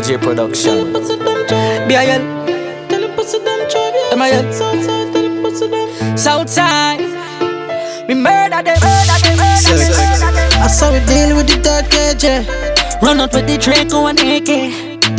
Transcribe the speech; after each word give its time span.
DJ 0.00 0.16
production. 0.18 0.94
BIL. 1.88 2.22
MIL. 4.16 4.52
Southside. 6.16 7.00
We 8.08 8.14
murder 8.14 8.62
them. 8.62 8.78
I 10.62 10.68
saw 10.68 10.90
we 10.90 11.00
deal 11.04 11.36
with 11.36 11.48
the 11.48 11.60
third 11.62 11.84
KJ. 11.92 13.02
Run 13.02 13.20
out 13.20 13.34
with 13.34 13.46
the 13.46 13.58
Draco 13.58 14.06
and 14.06 14.18
AK. 14.18 14.48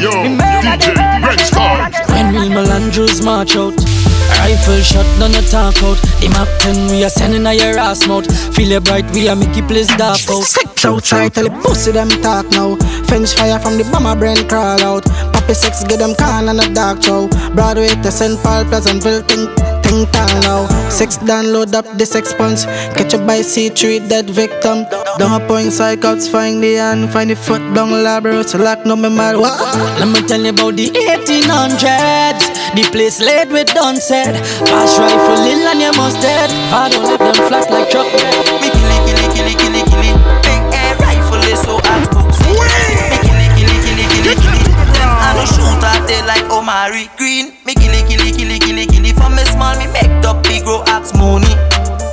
Yo, 0.02 0.10
DJ 0.10 0.96
Red 1.28 1.40
Star. 1.42 1.92
When 2.10 2.34
real 2.34 2.50
Melandros 2.50 3.24
march 3.24 3.56
out. 3.56 3.91
Rifle 4.40 4.82
shot, 4.82 5.06
none 5.20 5.34
you 5.34 5.42
talk 5.48 5.76
out. 5.84 5.98
The 6.20 6.30
map 6.30 6.48
10, 6.62 6.88
we 6.92 7.04
are 7.04 7.10
sending 7.10 7.46
a 7.46 7.54
your 7.54 7.78
ass 7.78 8.08
mouth. 8.08 8.26
Feel 8.56 8.72
it 8.72 8.84
bright, 8.84 9.06
we 9.12 9.28
are 9.30 9.36
make 9.36 9.56
you 9.56 9.64
place 9.64 9.88
dark 9.98 10.20
out. 10.30 10.44
Six 10.44 10.86
outside, 10.86 11.34
tell 11.34 11.46
the 11.46 11.56
pussy 11.62 11.92
them 11.92 12.10
talk 12.22 12.46
now. 12.52 12.76
Fence 13.06 13.34
fire 13.34 13.60
from 13.60 13.78
the 13.78 13.84
bomber 13.92 14.16
brain 14.18 14.38
crawl 14.48 14.82
out. 14.82 15.06
Poppy 15.34 15.54
six, 15.54 15.84
get 15.84 16.00
them 16.00 16.16
can 16.16 16.50
and 16.50 16.60
a 16.60 16.74
dark 16.74 17.02
show. 17.04 17.28
Broadway 17.54 17.90
to 17.90 18.12
St. 18.12 18.40
Paul, 18.44 18.66
Pleasantville, 18.66 19.22
think, 19.24 19.50
think 19.86 20.10
town 20.12 20.40
now. 20.42 20.68
Six 20.90 21.18
download 21.20 21.74
up 21.74 21.86
the 21.98 22.06
six 22.06 22.34
punch. 22.34 22.66
Catch 22.96 23.14
a 23.14 23.18
by 23.20 23.40
C3, 23.40 24.10
dead 24.10 24.30
victim. 24.30 24.86
Down 25.20 25.40
a 25.40 25.46
point, 25.46 25.70
psychouts, 25.70 26.30
find 26.32 26.64
the 26.64 26.76
hand, 26.76 27.12
find 27.12 27.30
the 27.30 27.36
foot 27.36 27.62
down 27.74 27.90
labro, 27.90 28.44
so 28.48 28.58
lock 28.58 28.86
no 28.86 28.96
me 28.96 29.10
mad. 29.10 29.38
What? 29.38 29.60
Let 30.00 30.08
me 30.08 30.28
tell 30.28 30.42
you 30.42 30.50
about 30.50 30.76
the 30.76 30.90
1800s. 30.90 32.51
The 32.72 32.88
place 32.88 33.20
laid 33.20 33.52
with 33.52 33.68
done 33.76 34.00
said. 34.00 34.32
Pass 34.64 34.96
rifle 34.96 35.44
in 35.44 35.60
and 35.68 35.84
you 35.84 35.92
must 35.92 36.24
dead. 36.24 36.48
I 36.72 36.88
don't 36.88 37.04
them 37.20 37.36
flat 37.52 37.68
like 37.68 37.92
truck 37.92 38.08
bed. 38.16 38.32
Me 38.64 38.72
kill 38.72 38.88
it, 38.88 39.02
kill 39.04 39.20
it, 39.20 39.28
kill 39.36 39.48
it, 39.52 39.58
kill 39.60 39.76
it, 39.76 39.86
kill 39.92 40.04
it. 40.08 40.16
Big 40.48 40.64
air 40.80 40.96
rifle 41.04 41.44
is 41.52 41.60
so 41.68 41.84
hard 41.84 42.08
to 42.16 42.22
see. 42.32 42.48
Me 42.48 43.18
kill 43.28 43.44
it, 43.44 43.52
kill 43.60 43.68
it, 43.68 43.80
kill 43.84 44.00
it, 44.00 44.08
kill 44.08 44.28
it, 44.32 44.38
kill 44.40 44.56
it. 44.56 44.72
Them 44.96 45.12
I 45.20 45.36
no 45.36 45.44
shoot 45.44 45.84
out 45.84 46.08
there 46.08 46.24
like 46.24 46.48
Omari 46.48 47.12
Green. 47.20 47.60
Me 47.68 47.76
kill 47.76 47.92
it, 47.92 48.08
kill 48.08 48.24
it, 48.24 48.40
kill 48.40 48.48
it, 48.48 48.64
kill 48.64 48.80
it, 48.80 48.88
kill 48.88 49.04
it. 49.04 49.20
From 49.20 49.36
me 49.36 49.44
small, 49.52 49.76
me 49.76 49.92
make 49.92 50.08
up 50.24 50.40
big 50.48 50.64
grow 50.64 50.80
axe 50.88 51.12
money. 51.20 51.52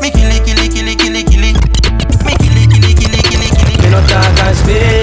Me 0.02 0.10
kill 0.10 0.26
it, 0.26 0.42
kill 0.42 0.58
it, 0.58 0.74
kill 0.74 0.90
it, 0.90 0.98
kill 0.98 1.14
it, 1.14 1.22
kill 1.30 1.44
it. 1.46 1.54
Me 2.26 2.34
kill 2.34 2.58
it, 2.58 2.66
kill 2.66 2.82
it, 2.82 2.98
kill 2.98 3.14
it, 3.14 3.22
kill 3.30 3.42
it, 3.46 3.52
kill 3.54 3.70
it. 3.70 3.78
Me 3.78 3.88
no 3.94 4.02
talk 4.10 4.26
and 4.42 4.58
speak 4.58 4.97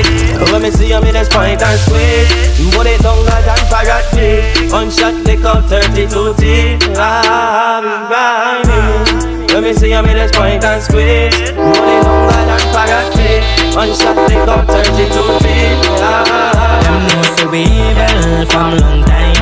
When 0.52 0.62
me 0.62 0.72
see 0.72 0.90
you, 0.90 1.02
me 1.02 1.12
just 1.12 1.32
point 1.32 1.62
and 1.62 1.80
squeeze 1.80 2.30
Put 2.76 2.88
it 2.88 3.02
down 3.02 3.24
like 3.26 3.48
an 3.48 3.62
parrot 3.72 4.06
me 4.16 4.70
One 4.72 4.90
shot 4.92 5.14
lick 5.26 5.44
up 5.44 5.66
32 5.66 6.36
teeth 6.36 6.96
Ah, 6.98 7.80
me 7.84 7.96
grinding 8.10 9.48
When 9.54 9.64
me 9.64 9.74
see 9.74 9.92
you, 9.92 10.02
me 10.04 10.14
just 10.14 10.34
point 10.34 10.64
and 10.64 10.82
squeeze 10.82 11.52
Put 11.52 11.88
it 11.88 12.04
down 12.04 12.28
like 12.28 12.50
an 12.52 12.64
parrot 12.74 13.10
me 13.16 13.44
One 13.76 13.94
shot 13.96 14.18
lick 14.28 14.48
up 14.48 14.68
32 14.68 15.08
teeth 15.40 15.80
Ah, 16.04 16.82
Them 16.84 16.98
know 17.08 17.24
say 17.36 17.48
we 17.48 17.62
evil 17.64 18.46
from 18.52 18.78
long 18.78 19.04
time. 19.04 19.36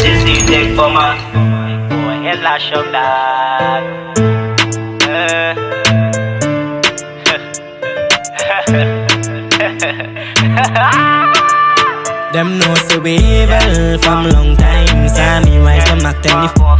This 0.00 0.24
is 0.24 0.46
the 0.46 0.74
bomber 0.76 1.14
Boy, 1.16 1.16
hell 1.16 1.16
I 1.16 1.29
shove 2.58 2.90
that 2.92 4.10
Them 12.32 12.58
know 12.58 12.74
say 12.86 12.98
we 12.98 13.14
evil 13.16 13.98
from 13.98 14.28
long 14.30 14.56
time. 14.56 15.08
Sammy 15.08 15.58
rise 15.58 15.82
from 15.88 15.98
Mac 16.02 16.22
24 16.22 16.78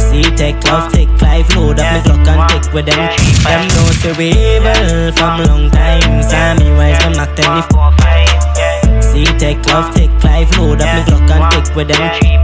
See 0.00 0.22
take 0.34 0.62
love, 0.64 0.92
take 0.92 1.08
life, 1.22 1.54
load 1.54 1.78
up 1.78 1.94
me 1.94 2.02
clock 2.02 2.26
and 2.26 2.64
take 2.64 2.72
with 2.72 2.86
them. 2.86 2.98
Them 3.44 3.68
know 3.68 3.86
say 4.02 4.12
we 4.18 4.30
evil 4.30 5.12
from 5.12 5.44
long 5.46 5.70
time. 5.70 6.22
Sammy 6.24 6.70
rise 6.70 7.00
from 7.02 7.12
Mac 7.12 7.36
24 7.36 9.00
See 9.00 9.24
take 9.38 9.64
love, 9.66 9.94
take 9.94 10.10
life, 10.24 10.58
load 10.58 10.82
up 10.82 10.96
me 10.96 11.02
clock 11.04 11.30
and 11.30 11.64
take 11.64 11.76
with 11.76 11.88
them. 11.88 12.41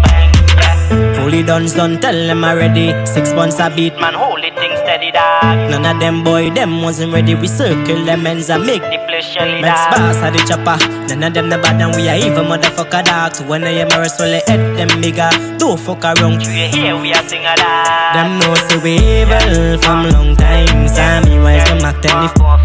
Fully 0.88 1.42
done, 1.42 1.66
done, 1.66 2.00
tell 2.00 2.14
them 2.14 2.44
already. 2.44 2.94
Six 3.06 3.32
months 3.34 3.60
I 3.60 3.68
beat, 3.74 3.94
man, 4.00 4.14
hold 4.14 4.40
it 4.44 4.54
thing 4.54 4.74
steady, 4.76 5.10
dog. 5.10 5.70
None 5.70 5.84
of 5.84 6.00
them 6.00 6.24
boy, 6.24 6.50
them 6.50 6.82
wasn't 6.82 7.12
ready. 7.12 7.34
We 7.34 7.48
circle 7.48 8.04
them 8.04 8.26
ends 8.26 8.48
and 8.50 8.64
make 8.64 8.82
the 8.82 8.98
place 9.06 9.26
shelly, 9.26 9.60
Mets 9.60 9.84
boss 9.92 10.16
at 10.16 10.32
the 10.32 10.40
chopper. 10.48 10.78
None 11.08 11.22
of 11.22 11.34
them 11.34 11.50
the 11.50 11.58
bad 11.58 11.80
and 11.80 11.94
we 11.96 12.08
are 12.08 12.16
even 12.16 12.46
motherfucker 12.46 13.04
dog. 13.04 13.34
So 13.34 13.44
when 13.46 13.64
I 13.64 13.70
am 13.70 13.92
a 13.92 14.00
wrestle, 14.00 14.26
they 14.26 14.42
head 14.46 14.78
them 14.78 15.00
bigger. 15.00 15.30
Don't 15.58 15.78
fuck 15.78 16.04
around, 16.04 16.42
you 16.42 16.50
hear 16.50 16.96
we 16.96 17.12
are 17.12 17.26
sing 17.28 17.44
a 17.44 17.54
dog. 17.56 18.14
Them 18.14 18.38
know 18.40 18.54
say 18.68 18.78
we 18.78 18.94
evil 18.96 19.78
from 19.82 20.08
long 20.10 20.36
time. 20.36 20.88
Sammy 20.88 21.36
rise 21.38 21.68
from 21.68 21.78
Mac 21.82 22.00
24 22.00 22.57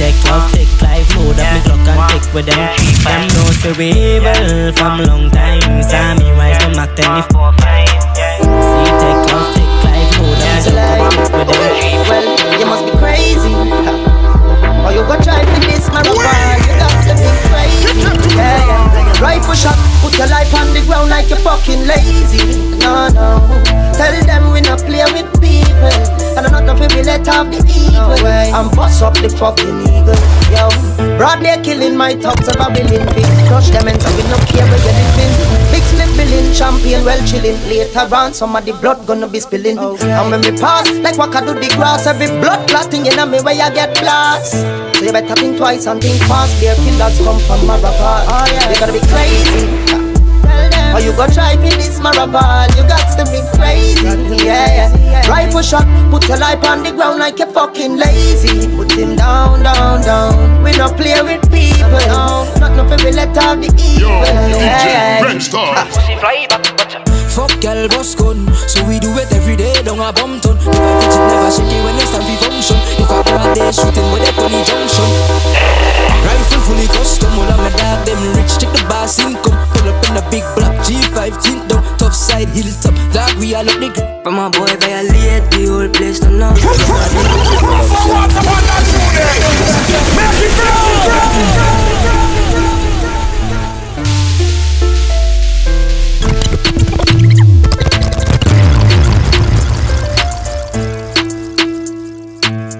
See 0.00 0.06
take 0.16 0.24
love, 0.32 0.50
take 0.50 0.80
life, 0.80 1.14
load 1.14 1.36
up 1.36 1.52
me 1.52 1.60
clock 1.60 1.84
and 1.84 2.08
take 2.08 2.32
with 2.32 2.46
them. 2.48 2.56
Them 3.04 3.28
know 3.36 3.52
say 3.60 3.76
we 3.76 3.92
evil 3.92 4.72
from 4.72 4.96
long 5.04 5.28
time. 5.28 5.60
Sammy 5.84 6.24
rise 6.40 6.56
from 6.56 6.72
Mac 6.72 6.96
24 6.96 7.28
See 7.28 8.96
take 8.96 9.20
love, 9.28 9.52
take 9.52 9.76
life, 9.84 10.08
load 10.16 10.40
up 10.40 10.56
me 10.56 10.72
clock 10.72 11.04
and 11.04 11.20
take 11.20 11.36
with 11.36 11.52
them. 11.52 12.00
Well, 12.08 12.24
you 12.56 12.64
must 12.64 12.88
be 12.88 12.96
crazy. 12.96 13.52
Or 14.80 14.96
you 14.96 15.04
go 15.04 15.20
try 15.20 15.44
for 15.44 15.60
this 15.68 15.84
marathon. 15.92 16.16
You 16.64 16.72
got 16.80 16.96
to 17.04 17.12
be 17.20 17.28
crazy. 17.52 18.00
Yeah, 18.40 18.56
yeah. 18.56 19.20
Rifle 19.20 19.52
shot, 19.52 19.76
put 20.00 20.16
your 20.16 20.28
life 20.28 20.48
on 20.56 20.72
the 20.72 20.80
ground 20.88 21.10
like 21.10 21.28
you're 21.28 21.36
fucking 21.44 21.84
lazy. 21.84 22.72
No, 22.80 23.12
no. 23.12 23.36
Tell 23.92 24.16
them 24.24 24.50
we 24.50 24.62
not 24.62 24.80
play 24.80 25.04
with 25.12 25.28
people. 25.44 25.92
And 26.40 26.46
I'm 26.48 26.64
not 26.64 26.64
gonna 26.64 26.96
we 26.96 27.02
let 27.02 27.28
off 27.28 27.52
the 27.52 27.60
evil. 28.00 28.26
And 28.26 28.70
bust 28.74 29.02
up 29.02 29.14
the 29.14 29.28
fucking 29.28 29.84
eagle. 29.86 30.18
Yo, 30.50 30.68
broad 31.16 31.42
day 31.42 31.60
killing 31.62 31.96
my 31.96 32.14
thugs 32.14 32.48
of 32.48 32.58
a 32.58 32.68
billion 32.72 33.06
feet. 33.14 33.28
Crush 33.46 33.70
them 33.70 33.88
and 33.88 34.00
so 34.00 34.08
we 34.16 34.22
no 34.28 34.38
care 34.48 34.66
where 34.66 34.82
you're 34.82 34.96
living. 34.96 35.32
Big 35.70 35.84
split 35.84 36.10
billion 36.16 36.52
champion, 36.54 37.04
well 37.04 37.20
chilling. 37.26 37.58
Later 37.68 38.08
on, 38.14 38.34
some 38.34 38.56
of 38.56 38.64
the 38.64 38.72
blood 38.72 39.06
gonna 39.06 39.28
be 39.28 39.40
spilling. 39.40 39.78
And 39.78 40.30
when 40.30 40.40
we 40.40 40.52
pass, 40.58 40.90
like 41.04 41.16
what 41.18 41.34
I 41.34 41.44
do 41.44 41.54
the 41.54 41.68
grass, 41.76 42.06
every 42.06 42.28
blood 42.40 42.68
clotting 42.68 43.06
in 43.06 43.18
me 43.30 43.38
where 43.40 43.54
you 43.54 43.70
get 43.74 43.96
blast. 44.00 44.52
So 44.96 45.04
you 45.04 45.12
better 45.12 45.34
think 45.34 45.56
twice 45.56 45.86
and 45.86 46.00
think 46.00 46.20
fast. 46.24 46.60
Their 46.60 46.74
killers 46.76 47.16
come 47.18 47.38
from 47.48 47.60
Marapart. 47.68 48.28
Oh, 48.28 48.46
yeah. 48.52 48.70
You 48.70 48.78
gotta 48.78 48.92
be 48.92 49.00
crazy. 49.08 49.89
Or 50.94 51.00
you 51.00 51.12
go 51.12 51.26
try 51.26 51.54
for 51.56 51.70
this 51.78 52.00
marathon, 52.00 52.68
you 52.76 52.82
got 52.88 53.06
to 53.18 53.24
be 53.30 53.40
crazy. 53.56 54.06
Yeah, 54.44 54.90
yeah. 54.98 55.28
Rifle 55.28 55.62
shot, 55.62 55.86
put 56.10 56.28
your 56.28 56.38
life 56.38 56.64
on 56.64 56.82
the 56.82 56.90
ground 56.92 57.18
like 57.18 57.38
you're 57.38 57.50
fucking 57.52 57.96
lazy. 57.96 58.66
Put 58.76 58.92
him 58.92 59.16
down, 59.16 59.62
down, 59.62 60.02
down. 60.02 60.62
We 60.64 60.72
don't 60.72 60.96
play 60.96 61.20
with 61.22 61.42
people. 61.50 62.00
No, 62.10 62.46
not 62.58 62.74
nothing 62.76 63.04
we 63.04 63.12
let 63.12 63.36
off 63.38 63.58
the 63.60 63.70
evil. 63.78 64.08
Yo, 64.08 64.22
Yeah, 64.22 65.20
DJ 65.20 65.24
Red 65.26 65.42
Star. 65.42 65.86
Pussy 65.86 66.16
fly 66.18 66.46
back, 66.50 66.64
watch 66.78 66.94
out 66.96 67.08
Fuck 67.30 67.60
girl, 67.62 67.86
boss 67.88 68.14
gun. 68.14 68.46
So 68.66 68.82
we 68.84 68.98
do 68.98 69.10
it 69.18 69.30
every 69.32 69.54
day, 69.56 69.72
down 69.82 70.00
a 70.00 70.12
bum 70.12 70.40
ton. 70.40 70.56
If 70.58 70.66
I 70.66 70.98
fidget, 70.98 71.22
never 71.30 71.50
shake 71.50 71.70
it 71.70 71.82
when 71.84 71.94
it's 71.94 72.10
time 72.10 72.26
for 72.26 72.36
function. 72.42 72.76
If 72.98 73.10
I 73.10 73.22
bad 73.22 73.54
day 73.54 73.70
shooting 73.70 74.08
with 74.10 74.26
a 74.28 74.32
funny 74.34 74.62
junction. 74.66 75.09
Dog 83.60 83.66
we 83.66 83.72
all 83.72 83.76
up 83.76 83.80
the 83.80 84.00
gr- 84.00 84.22
From 84.22 84.34
my 84.36 84.48
boy 84.48 84.66
violate 84.80 85.50
the 85.50 85.66
whole 85.68 85.88
place 85.90 86.20
to 86.20 86.30
know. 86.30 86.54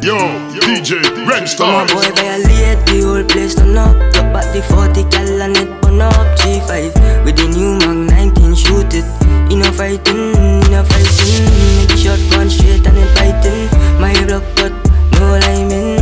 Yo, 0.01 0.17
DJ 0.61 1.03
Red 1.29 1.47
My 1.59 1.85
boy 1.93 2.09
violate 2.17 2.87
the 2.87 3.03
whole 3.05 3.25
place 3.25 3.55
turn 3.55 3.77
up 3.77 3.95
Top 4.15 4.35
at 4.35 4.53
the 4.55 4.63
40 4.63 5.05
cal 5.11 5.43
and 5.43 5.57
it 5.59 5.83
burn 5.83 6.01
up 6.01 6.15
G5 6.39 7.25
with 7.27 7.37
the 7.37 7.49
new 7.49 7.77
Mag 8.07 8.33
19 8.35 8.55
shoot 8.55 8.95
it 8.95 9.20
In 9.51 9.63
a 9.63 9.73
fighting, 9.73 10.35
in 10.67 10.75
a 10.75 10.85
fighting. 10.85 11.45
Make 11.89 11.99
shot 11.99 12.21
one 12.37 12.49
straight 12.49 12.87
and 12.87 12.97
it 12.97 13.11
biting 13.17 13.67
My 14.01 14.15
block 14.25 14.45
but 14.55 14.73
no 15.19 15.39
liming. 15.43 15.99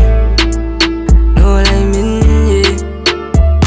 No 1.35 1.63
liming, 1.67 2.21
yeah. 2.53 2.77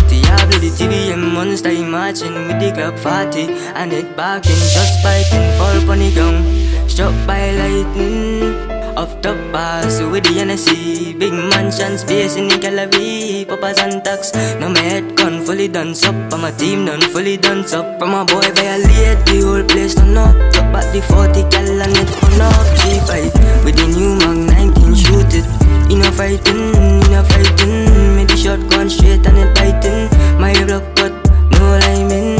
Diablo 0.07 0.59
the 0.59 0.69
TDM 0.77 1.33
monster 1.33 1.73
marching 1.83 2.33
with 2.47 2.59
the 2.59 2.71
Glock 2.71 2.99
40 2.99 3.51
And 3.73 3.91
it 3.91 4.15
barking, 4.15 4.55
shots 4.55 5.01
biting, 5.03 5.57
fall 5.57 5.75
upon 5.81 5.99
the 5.99 6.13
ground. 6.13 6.89
Struck 6.89 7.15
by 7.25 7.51
lightning 7.51 8.80
off 8.97 9.21
top 9.21 9.37
pass 9.51 10.01
with 10.01 10.23
the 10.23 10.41
NSC 10.41 11.17
Big 11.17 11.33
mansions, 11.33 12.01
space 12.01 12.35
in 12.35 12.47
the 12.47 12.57
gallery. 12.57 13.45
Papas 13.45 13.79
and 13.79 14.03
tax 14.03 14.33
Now 14.59 14.69
my 14.69 14.79
head 14.79 15.15
gone 15.15 15.45
fully 15.45 15.67
done 15.67 15.91
up 16.03 16.33
And 16.33 16.41
my 16.41 16.51
team 16.51 16.85
done 16.85 17.01
fully 17.01 17.37
done 17.37 17.63
up 17.73 17.99
From 17.99 18.11
my 18.11 18.23
boy 18.23 18.41
violate 18.55 19.25
the 19.25 19.41
whole 19.45 19.63
place 19.63 19.95
turn 19.95 20.17
up 20.17 20.35
Top 20.51 20.75
at 20.75 20.91
the 20.93 21.01
40 21.01 21.43
cal 21.49 21.81
and 21.81 21.97
it 21.97 22.11
on 22.23 22.41
up 22.41 22.67
G5 22.79 23.51
with 23.63 23.75
the 23.75 23.87
new 23.87 24.17
Mag 24.17 24.73
19 24.75 24.95
shoot 24.95 25.33
it. 25.35 25.45
In 25.91 26.01
a 26.01 26.11
fighting, 26.11 26.73
in 26.73 27.13
a 27.13 27.23
fighting. 27.23 28.15
Made 28.15 28.29
the 28.29 28.37
shotgun 28.37 28.69
gone 28.69 28.89
straight 28.89 29.25
and 29.25 29.37
it 29.37 29.53
biting. 29.55 30.09
My 30.39 30.53
block 30.65 30.83
cut, 30.95 31.13
no 31.51 31.77
liming. 31.83 32.39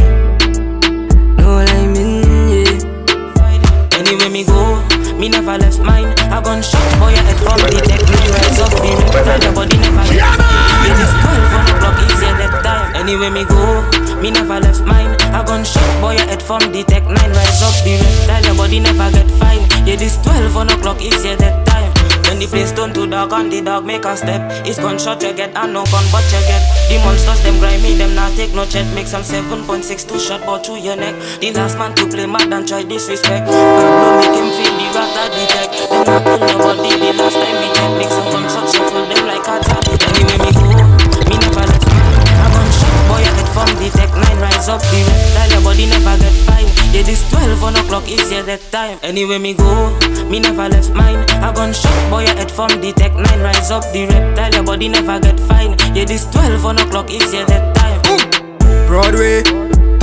No 1.38 1.64
liming, 1.70 2.24
yeah. 2.50 3.98
Anyway 4.00 4.30
me 4.30 4.44
go, 4.46 4.82
me 5.18 5.30
never 5.30 5.58
left 5.58 5.80
mine. 5.82 6.21
A 6.32 6.40
gunshot 6.42 6.80
boy 7.00 7.12
a 7.12 7.22
head 7.28 7.40
from 7.44 7.60
the 7.60 7.80
tech 7.84 8.00
nine 8.08 8.32
rise 8.32 8.60
up 8.64 8.72
the 8.72 8.92
Tell 9.12 9.40
your 9.44 9.54
body 9.54 9.78
never 9.78 10.06
get 10.08 10.24
fine. 10.32 10.88
It 10.88 10.98
is 10.98 11.12
twelve 11.20 11.54
on 11.54 11.64
the 11.68 11.74
clock, 11.80 11.98
easier 12.08 12.34
that 12.40 12.54
time. 12.64 12.96
Anyway 12.96 13.30
me 13.30 13.44
go, 13.44 13.84
me 14.24 14.32
never 14.32 14.60
left 14.64 14.82
mine. 14.88 15.12
A 15.36 15.44
gunshot 15.44 15.92
boy 16.00 16.16
a 16.16 16.24
head 16.24 16.42
from 16.42 16.64
the 16.72 16.84
tech 16.88 17.04
nine 17.04 17.32
rise 17.36 17.62
up 17.62 17.76
the 17.84 18.00
Tell 18.26 18.42
your 18.48 18.56
body 18.56 18.80
never 18.80 19.12
get 19.12 19.30
fine. 19.44 19.68
It 19.88 20.00
is 20.00 20.16
twelve 20.24 20.56
on 20.56 20.68
the 20.68 20.76
clock, 20.80 21.02
easier 21.02 21.36
that 21.36 21.68
time. 21.68 21.92
When 22.32 22.40
the 22.40 22.48
place 22.48 22.72
turn 22.72 22.94
to 22.94 23.06
dark 23.08 23.34
and 23.34 23.52
the 23.52 23.60
dog 23.60 23.84
make 23.84 24.06
a 24.06 24.16
step 24.16 24.40
It's 24.66 24.80
gunshot 24.80 25.22
you 25.22 25.34
get 25.34 25.52
and 25.54 25.74
no 25.74 25.84
gun 25.92 26.06
but 26.16 26.24
you 26.32 26.40
get 26.48 26.64
The 26.88 26.96
monsters 27.04 27.44
them 27.44 27.60
grimy 27.60 27.96
them 27.96 28.16
not 28.16 28.32
take 28.38 28.56
no 28.56 28.64
check 28.64 28.88
Make 28.96 29.08
some 29.08 29.22
7.62 29.22 30.16
shot 30.16 30.46
ball 30.46 30.60
through 30.60 30.80
your 30.80 30.96
neck 30.96 31.14
The 31.42 31.52
last 31.52 31.78
man 31.78 31.94
to 31.96 32.08
play 32.08 32.26
mad 32.28 32.54
and 32.54 32.66
try 32.66 32.84
disrespect 32.84 33.48
Pablo 33.52 34.16
make 34.24 34.32
him 34.32 34.48
feel 34.48 34.74
the 34.80 34.88
rat 34.96 35.18
at 35.18 35.32
the 35.36 35.44
tech 35.52 35.91
Kill 36.12 36.20
nobody 36.20 36.92
the 37.00 37.16
last 37.16 37.40
time 37.40 37.56
me 37.64 37.72
check 37.72 37.92
Make 37.96 38.12
some 38.12 38.28
gunshot 38.28 38.68
shuffle 38.68 39.08
them 39.08 39.24
like 39.32 39.48
a 39.48 39.64
tablet. 39.64 39.96
Anyway 40.12 40.36
me 40.44 40.52
go, 40.52 40.76
me 41.32 41.40
never 41.40 41.64
left 41.64 41.88
mine 41.88 42.12
A 42.36 42.48
gunshot 42.52 42.96
boy 43.08 43.24
I 43.24 43.32
head 43.32 43.48
from 43.56 43.72
the 43.80 43.88
tech 43.96 44.12
Nine 44.12 44.40
rise 44.44 44.68
up 44.68 44.84
the 44.92 45.08
Tell 45.08 45.48
your 45.56 45.64
body 45.64 45.88
never 45.88 46.20
get 46.20 46.36
fine. 46.44 46.68
Yeah 46.92 47.08
this 47.08 47.24
12 47.32 47.64
on 47.64 47.76
o'clock 47.80 48.04
is 48.12 48.28
yeah 48.28 48.42
that 48.44 48.60
time. 48.76 49.00
Anyway 49.04 49.38
me 49.40 49.54
go, 49.54 49.96
me 50.28 50.42
never 50.44 50.68
left 50.68 50.92
mine. 50.92 51.24
A 51.40 51.54
gunshot 51.56 51.96
boy 52.12 52.28
I 52.28 52.36
head 52.36 52.52
from 52.52 52.76
the 52.84 52.92
tech 52.92 53.16
Nine 53.16 53.40
rise 53.40 53.72
up 53.72 53.88
the 53.96 54.04
reptile 54.12 54.52
Your 54.52 54.64
body 54.68 54.90
never 54.90 55.16
get 55.18 55.40
fine. 55.40 55.80
Yeah 55.96 56.04
this 56.04 56.28
12 56.28 56.66
on 56.66 56.78
o'clock 56.84 57.08
is 57.10 57.24
yeah 57.32 57.48
that 57.48 57.72
time. 57.80 58.04
Broadway, 58.92 59.48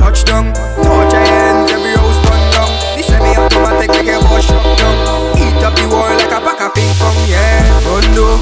touchdown, 0.01 0.57
touch 0.57 1.13
your 1.13 1.21
hands, 1.21 1.69
every 1.69 1.93
house 1.93 2.17
burn 2.25 2.41
down. 2.57 2.73
The 2.97 3.03
semi-automatic 3.05 3.91
make 3.93 4.09
a 4.09 4.19
bus 4.25 4.49
shut 4.49 4.65
down. 4.81 5.18
Eat 5.59 5.65
up 5.65 5.75
the 5.75 5.89
wall 5.89 6.15
like 6.15 6.31
a 6.31 6.39
pack 6.39 6.61
of 6.61 6.73
ping 6.73 6.95
pong, 7.03 7.19
yeah. 7.27 7.67
Rondo, 7.83 8.39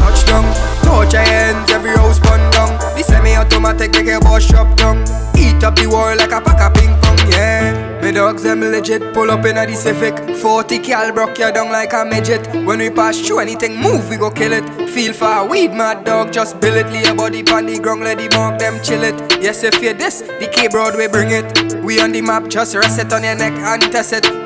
touchdown, 0.00 0.44
touch 0.82 1.12
your 1.12 1.20
hands, 1.20 1.70
every 1.70 1.90
house 1.90 2.18
burn 2.18 2.40
down. 2.50 2.78
The 2.96 3.02
semi-automatic 3.02 3.92
make 3.92 4.08
a 4.08 4.18
bus 4.20 4.42
shut 4.46 4.78
down. 4.78 5.02
Eat 5.36 5.62
up 5.62 5.76
the 5.76 5.86
wall 5.86 6.16
like 6.16 6.32
a 6.32 6.40
pack 6.40 6.58
of 6.64 6.72
ping 6.72 6.96
pong, 7.02 7.30
yeah. 7.30 8.00
Me 8.00 8.10
dogs 8.10 8.42
them 8.42 8.60
legit. 8.60 9.12
Pull 9.12 9.30
up 9.30 9.44
in 9.44 9.58
a 9.58 9.66
the 9.66 9.74
Civic 9.74 10.16
40 10.38 10.78
cal 10.78 11.12
broke 11.12 11.38
you 11.38 11.52
down 11.52 11.70
like 11.70 11.92
a 11.92 12.06
midget. 12.06 12.46
When 12.64 12.78
we 12.78 12.88
pass 12.88 13.20
through 13.20 13.40
anything 13.40 13.76
move 13.76 14.08
we 14.08 14.16
go 14.16 14.30
kill 14.30 14.54
it. 14.54 14.88
Feel 14.88 15.12
for 15.12 15.30
a 15.30 15.44
weed 15.44 15.72
mad 15.72 16.06
dog 16.06 16.32
just 16.32 16.58
bill 16.58 16.74
it. 16.74 16.86
Lay 16.86 17.02
your 17.02 17.14
body 17.14 17.42
pon 17.42 17.66
the 17.66 17.78
ground 17.78 18.02
let 18.02 18.16
the 18.16 18.30
mark 18.30 18.58
them 18.58 18.82
chill 18.82 19.02
it. 19.04 19.42
Yes 19.42 19.62
if 19.62 19.82
you 19.82 19.92
this 19.92 20.20
the 20.20 20.48
K 20.50 20.68
Broadway 20.68 21.06
bring 21.06 21.32
it. 21.32 21.84
We 21.84 22.00
on 22.00 22.12
the 22.12 22.22
map 22.22 22.48
just 22.48 22.74
rest 22.74 22.98
it 22.98 23.12
on 23.12 23.24
your 23.24 23.34
neck 23.34 23.52
and 23.52 23.82
test 23.92 24.14
it 24.14 24.45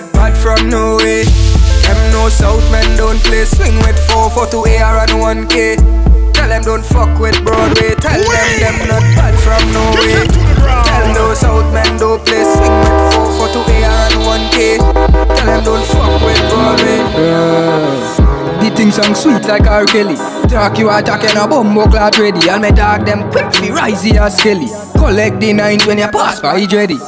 not 0.00 0.12
bad 0.12 0.36
from 0.36 0.68
no 0.68 0.96
way 0.96 1.24
Them 1.84 2.00
no 2.12 2.28
south 2.28 2.60
men 2.70 2.96
don't 2.96 3.20
play 3.24 3.44
swing 3.44 3.76
with 3.80 3.96
4 4.10 4.30
for 4.30 4.46
2 4.46 4.58
AR 4.76 4.98
and 5.04 5.48
1K 5.48 5.76
Tell 6.34 6.48
them 6.48 6.62
don't 6.64 6.84
fuck 6.84 7.18
with 7.18 7.36
Broadway. 7.42 7.96
Tell 7.96 8.20
them 8.20 8.50
them 8.60 8.76
not 8.92 9.04
bad 9.16 9.34
from 9.40 9.62
no 9.72 9.84
way 9.96 10.28
Tell 10.84 11.06
those 11.14 11.40
south 11.40 11.72
men 11.72 11.96
don't 11.98 12.20
play 12.26 12.44
swing 12.44 12.76
with 12.76 12.96
4 13.16 13.40
for 13.40 13.48
2 13.48 13.58
AR 13.58 13.96
and 14.04 14.16
1K 14.20 14.56
Tell 15.32 15.46
them 15.46 15.64
don't 15.64 15.86
fuck 15.88 16.12
with 16.20 16.40
Broadway. 16.50 17.00
The 18.60 18.74
thing 18.74 18.90
song 18.90 19.14
sweet 19.14 19.44
like 19.46 19.66
R. 19.66 19.86
Kelly. 19.86 20.16
Talk 20.48 20.78
you 20.78 20.90
attack 20.90 21.24
and 21.24 21.38
a 21.38 21.46
bumbo 21.46 21.86
clot 21.86 22.18
ready. 22.18 22.48
And 22.50 22.62
me 22.62 22.70
dog 22.70 23.06
them 23.06 23.30
quick 23.30 23.52
fi 23.54 23.70
rise 23.70 24.02
here 24.02 24.28
skelly. 24.28 24.68
Collect 24.98 25.40
the 25.40 25.52
nines 25.52 25.86
when 25.86 25.98
you 25.98 26.08
pass 26.08 26.40
by 26.40 26.66
ready 26.72 26.98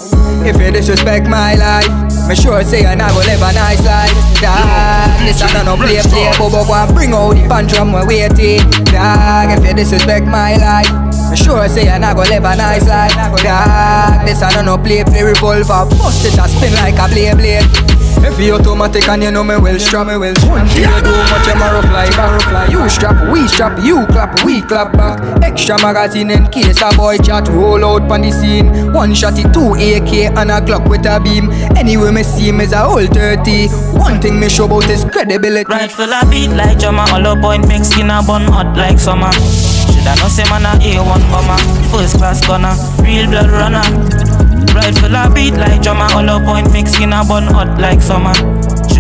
If 0.47 0.61
you 0.61 0.71
disrespect 0.71 1.27
my 1.27 1.55
life 1.55 2.08
Me 2.29 2.35
sure 2.37 2.63
say 2.63 2.85
I 2.85 2.95
never 2.95 3.25
live 3.25 3.41
a 3.41 3.53
nice 3.57 3.81
life. 3.85 4.13
Dog, 4.45 5.25
this 5.25 5.41
I 5.41 5.49
don't 5.53 5.65
know 5.65 5.77
play 5.77 5.97
play 6.13 6.31
Bobo 6.37 6.63
go 6.69 6.75
and 6.75 6.95
bring 6.95 7.13
out 7.17 7.35
the 7.35 7.75
from 7.75 7.91
my 7.91 8.05
waiting 8.05 8.61
Dog, 8.87 9.51
if 9.51 9.67
you 9.67 9.75
disrespect 9.75 10.27
my 10.27 10.55
life 10.57 11.09
me 11.31 11.37
sure 11.37 11.69
say 11.69 11.89
I 11.91 11.99
not 11.99 12.17
go 12.17 12.23
live 12.23 12.45
a 12.45 12.57
nice 12.57 12.89
life. 12.89 13.13
Dog, 13.13 14.25
this 14.27 14.41
I 14.43 14.53
don't 14.55 14.65
know 14.65 14.79
play 14.79 15.05
play 15.05 15.25
revolver. 15.25 15.85
Bust 15.97 16.25
it 16.25 16.39
and 16.39 16.51
spin 16.51 16.73
like 16.81 16.97
a 16.97 17.09
blade 17.13 17.37
blade 17.37 17.98
you 18.39 18.55
automatic 18.55 19.09
and 19.09 19.23
you 19.23 19.31
know 19.31 19.45
me 19.45 19.57
well 19.57 19.79
strap 19.79 20.07
me 20.07 20.17
well. 20.17 20.35
Day 20.35 20.83
you 20.83 21.01
do 21.03 21.11
much 21.11 21.49
I'm 21.49 21.63
a 21.63 21.93
like 21.93 22.11
barrel 22.17 22.41
fly. 22.41 22.67
You 22.71 22.89
strap, 22.89 23.33
we 23.33 23.47
strap, 23.49 23.79
you 23.83 24.07
clap, 24.07 24.45
we 24.45 24.63
clap 24.63 24.93
back. 24.93 25.43
Extra 25.43 25.81
magazine 25.81 26.31
in 26.31 26.47
case 26.49 26.81
a 26.83 26.95
boy 26.97 27.19
chat 27.19 27.49
roll 27.49 27.85
out 27.85 28.09
pon 28.09 28.23
the 28.23 28.31
scene. 28.31 28.93
One 28.93 29.15
shot 29.15 29.39
it, 29.39 29.53
two 29.53 29.75
AK 29.75 30.37
and 30.37 30.51
a 30.51 30.61
Glock 30.61 30.89
with 30.89 31.07
a 31.07 31.21
beam. 31.21 31.51
Anyway 31.77 32.11
me 32.11 32.23
see 32.23 32.49
him 32.49 32.61
is 32.61 32.73
a 32.73 32.79
whole 32.79 33.07
30 33.07 33.69
One 33.99 34.21
thing 34.21 34.41
me 34.41 34.49
show 34.49 34.67
about 34.67 34.89
is 34.91 35.05
credibility. 35.05 35.89
Full 35.89 36.13
of 36.13 36.31
beat 36.31 36.51
like 36.51 36.79
drummer 36.79 37.07
Hollow 37.09 37.41
point 37.41 37.67
make 37.69 37.85
skin 37.85 38.11
a 38.11 38.23
bun 38.23 38.43
hot 38.43 38.77
like 38.77 38.99
summer. 38.99 39.33
Shoulda 39.33 40.15
know 40.17 40.29
say 40.29 40.45
man 40.51 40.65
a 40.67 40.79
A1 40.79 41.23
bomber 41.31 41.59
First 41.91 42.17
class 42.17 42.47
gunner, 42.47 42.75
real 43.03 43.27
blood 43.29 43.51
runner 43.51 44.58
Full 45.01 45.17
of 45.17 45.35
beat 45.35 45.55
like 45.55 45.83
drummer. 45.83 46.09
Hollow 46.11 46.41
point 46.45 46.73
make 46.73 46.89
skin 46.89 47.13
a 47.13 47.25
bun 47.25 47.45
hot 47.45 47.81
like 47.81 48.01
summer 48.01 48.35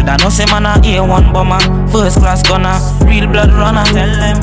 Shoulda 0.09 0.25
know 0.25 0.31
say 0.31 0.47
man 0.47 0.65
a 0.65 0.81
A1 0.81 1.33
bomber 1.35 1.61
First 1.93 2.21
class 2.21 2.41
gunner, 2.49 2.81
real 3.05 3.27
blood 3.29 3.53
runner 3.53 3.85
Tell 3.93 4.09
them. 4.09 4.41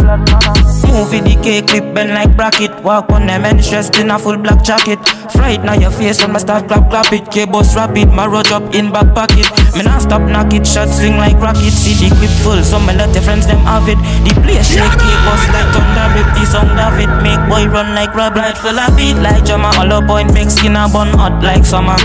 Movie 0.94 1.22
the 1.26 1.36
cake 1.42 1.68
clip 1.68 1.94
bend 1.94 2.14
like 2.14 2.38
bracket. 2.38 2.72
Walk 2.84 3.10
on 3.10 3.26
them 3.26 3.44
and 3.46 3.64
stressed 3.64 3.98
in 3.98 4.12
a 4.12 4.20
full 4.20 4.38
black 4.38 4.64
jacket. 4.64 5.00
Fright 5.34 5.64
now 5.64 5.74
your 5.74 5.92
face 5.92 6.22
when 6.22 6.34
my 6.34 6.40
start 6.40 6.68
clap 6.68 6.90
clap 6.90 7.12
it. 7.12 7.30
K-boss 7.32 7.76
rapid, 7.76 8.14
my 8.14 8.28
road 8.28 8.48
up 8.52 8.76
in 8.76 8.92
back 8.92 9.14
pocket. 9.16 9.50
Me 9.76 9.82
not 9.82 10.04
stop 10.04 10.22
knock 10.22 10.54
it, 10.54 10.66
shot 10.66 10.88
swing 10.88 11.18
like 11.18 11.36
rocket 11.42 11.74
See 11.74 11.98
the 11.98 12.14
clip 12.16 12.32
full, 12.46 12.64
so 12.64 12.80
me 12.80 12.94
let 12.94 13.12
the 13.12 13.22
friends 13.22 13.48
them 13.48 13.60
have 13.66 13.90
it. 13.90 13.98
The 14.24 14.40
place 14.40 14.70
shake, 14.70 14.96
K-boss 15.02 15.44
like 15.50 15.70
thunder 15.74 16.08
rip 16.14 16.30
The 16.38 16.46
sound 16.46 16.80
of 16.80 16.96
it. 17.02 17.12
Make 17.26 17.42
boy 17.50 17.66
run 17.74 17.96
like 17.96 18.14
rabbit 18.14 18.38
Right 18.38 18.58
full 18.58 18.78
of 18.78 18.96
beat. 18.96 19.18
Like 19.18 19.44
drummer 19.44 19.74
Hollow 19.74 20.06
point 20.06 20.32
make 20.32 20.50
skin 20.50 20.78
a 20.78 20.88
bun 20.88 21.10
hot 21.18 21.42
like 21.44 21.66
summer 21.66 21.98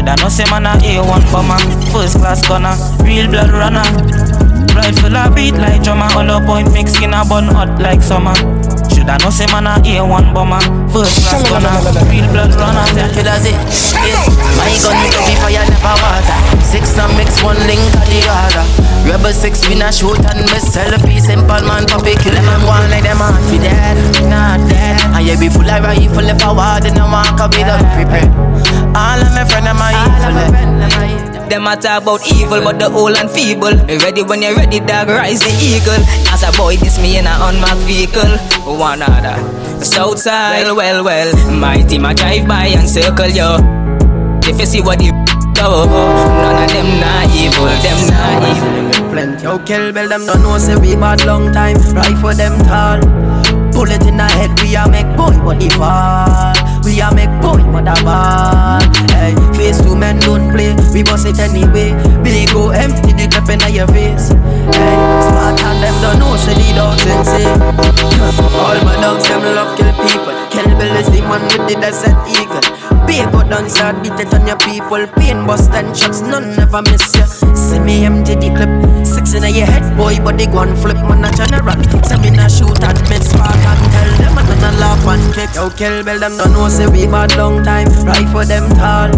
Shoulda 0.00 0.16
know 0.16 0.30
say 0.30 0.48
man 0.48 0.64
a 0.64 0.80
A1 0.80 1.30
bomber 1.30 1.60
First 1.92 2.16
class 2.16 2.40
gunner, 2.48 2.72
real 3.04 3.28
blood 3.28 3.50
runner. 3.52 3.84
Right 4.72 4.96
full 4.96 5.14
of 5.14 5.34
beat 5.34 5.52
like 5.60 5.82
drummer. 5.82 6.08
Hollow 6.08 6.40
point 6.46 6.72
make 6.72 6.88
skin 6.88 7.12
a 7.12 7.22
bun 7.22 7.44
hot 7.44 7.78
like 7.78 8.00
summer. 8.00 8.32
Shoulda 8.88 9.18
know 9.20 9.28
say 9.28 9.44
man 9.52 9.68
a 9.68 9.76
A1 9.76 10.32
bomber 10.32 10.64
First 10.88 11.20
class 11.20 11.44
gunner, 11.52 11.76
real 12.08 12.24
blood 12.32 12.48
runner. 12.56 12.88
Does 12.96 13.44
it, 13.44 13.52
yeah 14.00 14.24
My 14.56 14.72
gun 14.80 14.96
to 15.04 15.20
be 15.28 15.36
fire 15.36 15.68
never 15.68 15.92
water 16.00 16.59
Six 16.70 16.94
and 17.02 17.10
mix 17.18 17.42
one 17.42 17.58
link 17.66 17.82
of 17.98 18.06
the 18.06 18.22
other 18.30 18.62
Rebel 19.02 19.34
six 19.34 19.66
we 19.66 19.74
not 19.74 19.92
shoot 19.92 20.22
and 20.22 20.38
miss 20.54 20.70
Sell 20.70 20.94
a 20.94 20.98
piece 21.02 21.26
simple 21.26 21.66
man 21.66 21.82
puppy 21.90 22.14
kill 22.22 22.30
them 22.30 22.46
and 22.46 22.62
one 22.62 22.86
like 22.94 23.02
them 23.02 23.18
on 23.18 23.34
fi 23.50 23.58
dead 23.58 23.98
Not 24.30 24.62
dead 24.70 25.02
And 25.10 25.26
yeah 25.26 25.34
be 25.34 25.50
full 25.50 25.66
of 25.66 25.82
rifle 25.82 26.30
if 26.30 26.38
I 26.38 26.52
want 26.54 26.86
and 26.86 26.94
I 26.94 27.10
walk 27.10 27.42
up 27.42 27.50
with 27.50 27.66
them 27.66 27.82
prepared 27.98 28.30
All 28.94 29.18
of 29.18 29.34
my 29.34 29.42
friend 29.50 29.66
them 29.66 29.82
are 29.82 29.98
evil 29.98 31.50
Them 31.50 31.66
a 31.66 31.74
talk 31.74 32.02
about 32.06 32.22
evil, 32.30 32.62
but 32.62 32.78
the 32.78 32.86
old 32.86 33.16
and 33.18 33.28
feeble. 33.28 33.74
Ready 33.90 34.22
when 34.22 34.40
you're 34.40 34.54
ready, 34.54 34.78
dog, 34.78 35.08
rise 35.08 35.40
the 35.40 35.50
eagle. 35.58 35.98
As 36.30 36.46
a 36.46 36.56
boy, 36.56 36.76
this 36.76 36.96
me 37.02 37.18
in 37.18 37.26
a 37.26 37.34
unmarked 37.42 37.82
vehicle. 37.90 38.38
One 38.78 39.02
other. 39.02 39.34
Southside, 39.82 40.62
well, 40.62 40.76
well, 40.76 41.02
well. 41.02 41.50
My 41.50 41.82
team 41.82 42.04
a 42.04 42.14
drive 42.14 42.46
by 42.46 42.66
and 42.66 42.88
circle 42.88 43.26
yo. 43.26 43.58
If 44.46 44.60
you 44.60 44.66
see 44.66 44.80
what 44.80 45.00
the 45.00 45.29
do, 45.60 45.84
none 46.40 46.56
of 46.64 46.68
them 46.72 46.88
not 47.00 47.28
evil, 47.36 47.68
them 47.84 48.00
not 48.08 48.40
evil. 48.48 49.10
Plenty 49.12 49.46
of 49.46 49.64
kill 49.66 49.92
bell, 49.92 50.08
them 50.08 50.24
don't 50.26 50.42
know 50.42 50.58
say 50.58 50.76
we 50.76 50.96
bad 50.96 51.24
long 51.26 51.52
time. 51.52 51.76
Right 51.92 52.16
for 52.18 52.34
them 52.34 52.56
tall. 52.64 53.00
Pull 53.72 53.90
it 53.92 54.06
in 54.06 54.16
the 54.16 54.26
head, 54.38 54.50
we 54.60 54.74
a 54.76 54.88
make 54.88 55.10
boy 55.16 55.36
body 55.44 55.70
fall. 55.70 56.54
We 56.84 57.00
a 57.00 57.12
make 57.12 57.32
boy 57.42 57.62
mother 57.68 57.96
ball. 58.02 58.80
Hey, 59.14 59.34
face 59.56 59.80
two 59.82 59.96
men 59.96 60.18
don't 60.20 60.50
play, 60.50 60.74
we 60.92 61.02
bust 61.02 61.26
it 61.26 61.38
anyway. 61.38 61.92
Big 62.22 62.48
go 62.52 62.70
empty 62.70 63.12
the 63.12 63.28
clip 63.28 63.48
in 63.52 63.60
your 63.74 63.86
face. 63.88 64.32
Hey, 64.32 64.96
smart 65.28 65.60
and 65.60 65.82
them 65.82 65.96
don't 66.00 66.18
know 66.18 66.36
say 66.36 66.54
the 66.54 66.72
dogs 66.74 67.04
insane. 67.04 67.60
All 68.56 68.78
my 68.84 68.96
dogs 69.00 69.28
them 69.28 69.42
love 69.42 69.76
kill 69.76 69.92
people. 70.00 70.49
Bill 70.78 70.96
is 70.96 71.08
the 71.10 71.20
man 71.22 71.42
with 71.48 71.64
the 71.68 71.76
desert 71.80 72.16
eagle. 72.28 72.64
Paper 73.06 73.44
dance 73.48 73.78
hard, 73.78 74.02
beat 74.02 74.18
it 74.20 74.32
on 74.34 74.46
your 74.46 74.58
people. 74.58 75.06
Pain 75.18 75.46
bust 75.46 75.70
and 75.72 75.96
shots, 75.96 76.20
none 76.20 76.56
never 76.56 76.82
miss 76.82 77.14
ya. 77.16 77.26
See 77.54 77.78
me 77.78 78.04
empty 78.04 78.34
the 78.34 78.50
clip, 78.54 78.70
six 79.06 79.34
in 79.34 79.42
your 79.42 79.66
head, 79.66 79.96
boy, 79.96 80.16
but 80.22 80.38
they 80.38 80.46
go 80.46 80.60
and 80.60 80.76
flip, 80.78 80.96
man 80.96 81.24
a 81.24 81.30
general. 81.32 81.76
Say 82.04 82.18
me 82.18 82.30
not 82.30 82.50
shoot 82.50 82.82
and 82.82 83.00
miss 83.08 83.30
spark 83.30 83.56
and 83.56 83.82
tell 83.92 84.10
them 84.20 84.38
and 84.38 84.48
then 84.48 84.64
I 84.64 84.70
laugh 84.78 85.06
and 85.06 85.34
kick. 85.34 85.54
Yo, 85.54 85.70
kill 85.70 86.04
Bill, 86.04 86.18
them 86.20 86.36
don't 86.36 86.52
know 86.52 86.68
say 86.68 86.86
we 86.86 87.06
bad 87.06 87.36
long 87.36 87.64
time. 87.64 87.88
Right 88.04 88.28
for 88.30 88.44
them 88.44 88.68
tall. 88.78 89.10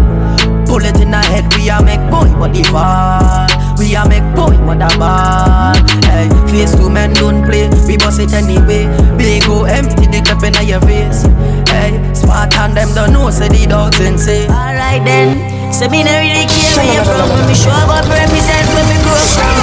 Pull 0.65 0.85
it 0.85 0.99
in 0.99 1.11
the 1.11 1.21
head, 1.21 1.45
we 1.55 1.69
a 1.69 1.77
make 1.83 2.01
boy 2.09 2.31
body 2.39 2.63
fall. 2.63 3.52
We 3.77 3.95
a 3.95 4.07
make 4.07 4.23
boy 4.35 4.57
mother 4.61 4.91
ball. 4.97 5.75
Hey, 6.05 6.29
face 6.49 6.75
two 6.75 6.89
men 6.89 7.13
don't 7.13 7.43
play, 7.43 7.69
we 7.87 7.97
bust 7.97 8.19
it 8.19 8.33
anyway. 8.33 8.85
Big 9.17 9.43
go 9.45 9.65
empty 9.65 10.05
the 10.07 10.21
cup 10.21 10.43
in 10.43 10.53
your 10.67 10.81
face. 10.81 11.23
Hey, 11.69 11.97
smart 12.13 12.53
and 12.57 12.77
them 12.77 12.93
don't 12.93 13.13
know 13.13 13.29
say 13.29 13.47
the 13.49 13.65
dogs 13.67 13.99
insane. 13.99 14.49
Alright 14.49 15.03
then, 15.03 15.71
Say 15.73 15.87
me 15.89 16.03
not 16.03 16.21
really 16.21 16.45
care 16.45 16.77
where 16.77 16.85
you 16.85 17.01
from. 17.01 17.29
When 17.33 17.47
me 17.47 17.55
show 17.55 17.71
up, 17.71 18.05
represent 18.05 18.67
where 18.77 18.85
me 18.85 18.97
grow 19.01 19.17
from. 19.33 19.62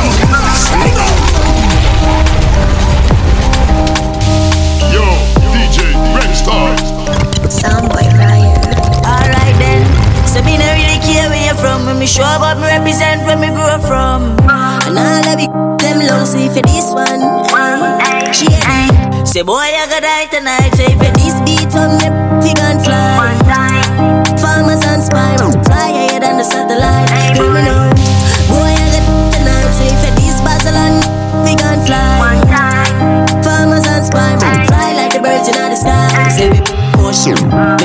Me 12.01 12.07
show 12.07 12.25
up, 12.25 12.57
me 12.57 12.65
represent 12.65 13.21
where 13.27 13.37
me 13.37 13.49
grow 13.49 13.79
from. 13.85 14.33
And 14.49 14.97
all 14.97 15.21
of 15.21 15.37
them 15.79 15.99
long 16.01 16.25
see 16.25 16.49
for 16.49 16.63
this 16.63 16.89
one. 16.93 17.21
Ay, 17.53 18.33
She 18.33 18.47
Say 19.27 19.43
boy, 19.43 19.61
I 19.61 19.87
gotta 19.87 20.01
die 20.01 20.27
tonight. 20.33 20.73
Say 20.75 20.97
for 20.97 21.13
this 21.21 21.37
beat 21.45 21.77
on 21.77 21.99
me, 22.01 22.09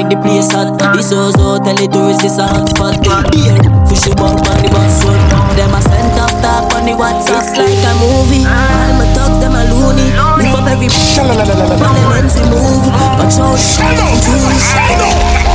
make 0.05 0.17
the 0.17 0.21
place 0.21 0.51
hot. 0.51 0.77
This 0.93 1.11
house 1.11 1.37
out, 1.39 1.65
tell 1.65 1.75
the 1.75 1.87
tourists 1.89 2.23
it's 2.23 2.37
a 2.37 2.45
hot 2.45 2.69
spot. 2.69 3.01
Beer, 3.31 3.57
fish 3.89 4.05
about 4.07 4.37
on 4.37 4.57
the 4.61 4.69
bus 4.69 5.01
road. 5.05 5.17
Them 5.57 5.73
a 5.73 5.81
send 5.81 6.19
up 6.19 6.31
talk 6.41 6.73
on 6.77 6.85
the 6.85 6.93
WhatsApp. 6.93 7.41
It's 7.41 7.57
like 7.57 7.85
a 7.85 7.91
movie. 8.01 8.45
All 8.45 8.91
my 8.97 9.05
thugs, 9.13 9.39
them 9.41 9.55
a 9.57 9.63
loony. 9.71 10.13
Move 10.13 10.55
up 10.55 10.67
every 10.69 10.89
All 10.89 11.33
the 11.33 12.05
lens 12.13 12.33
we 12.37 12.43
move. 12.49 12.85
But 13.17 13.29
show 13.33 13.55
Jewish. 13.57 14.65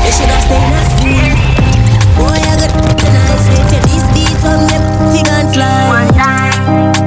They 0.03 0.11
should 0.11 0.31
have 0.31 0.45
stayed 0.47 0.75
at 0.75 0.87
school. 0.99 1.31
Boy, 2.19 2.35
I 2.35 2.55
got 2.59 2.73
tonight. 2.99 3.39
Say 3.47 3.61
to 3.71 3.79
this 3.87 4.05
beat 4.15 4.41
on 4.47 4.67
me, 4.67 4.77
we 5.15 5.21
gon' 5.23 5.49
fly. 5.55 6.11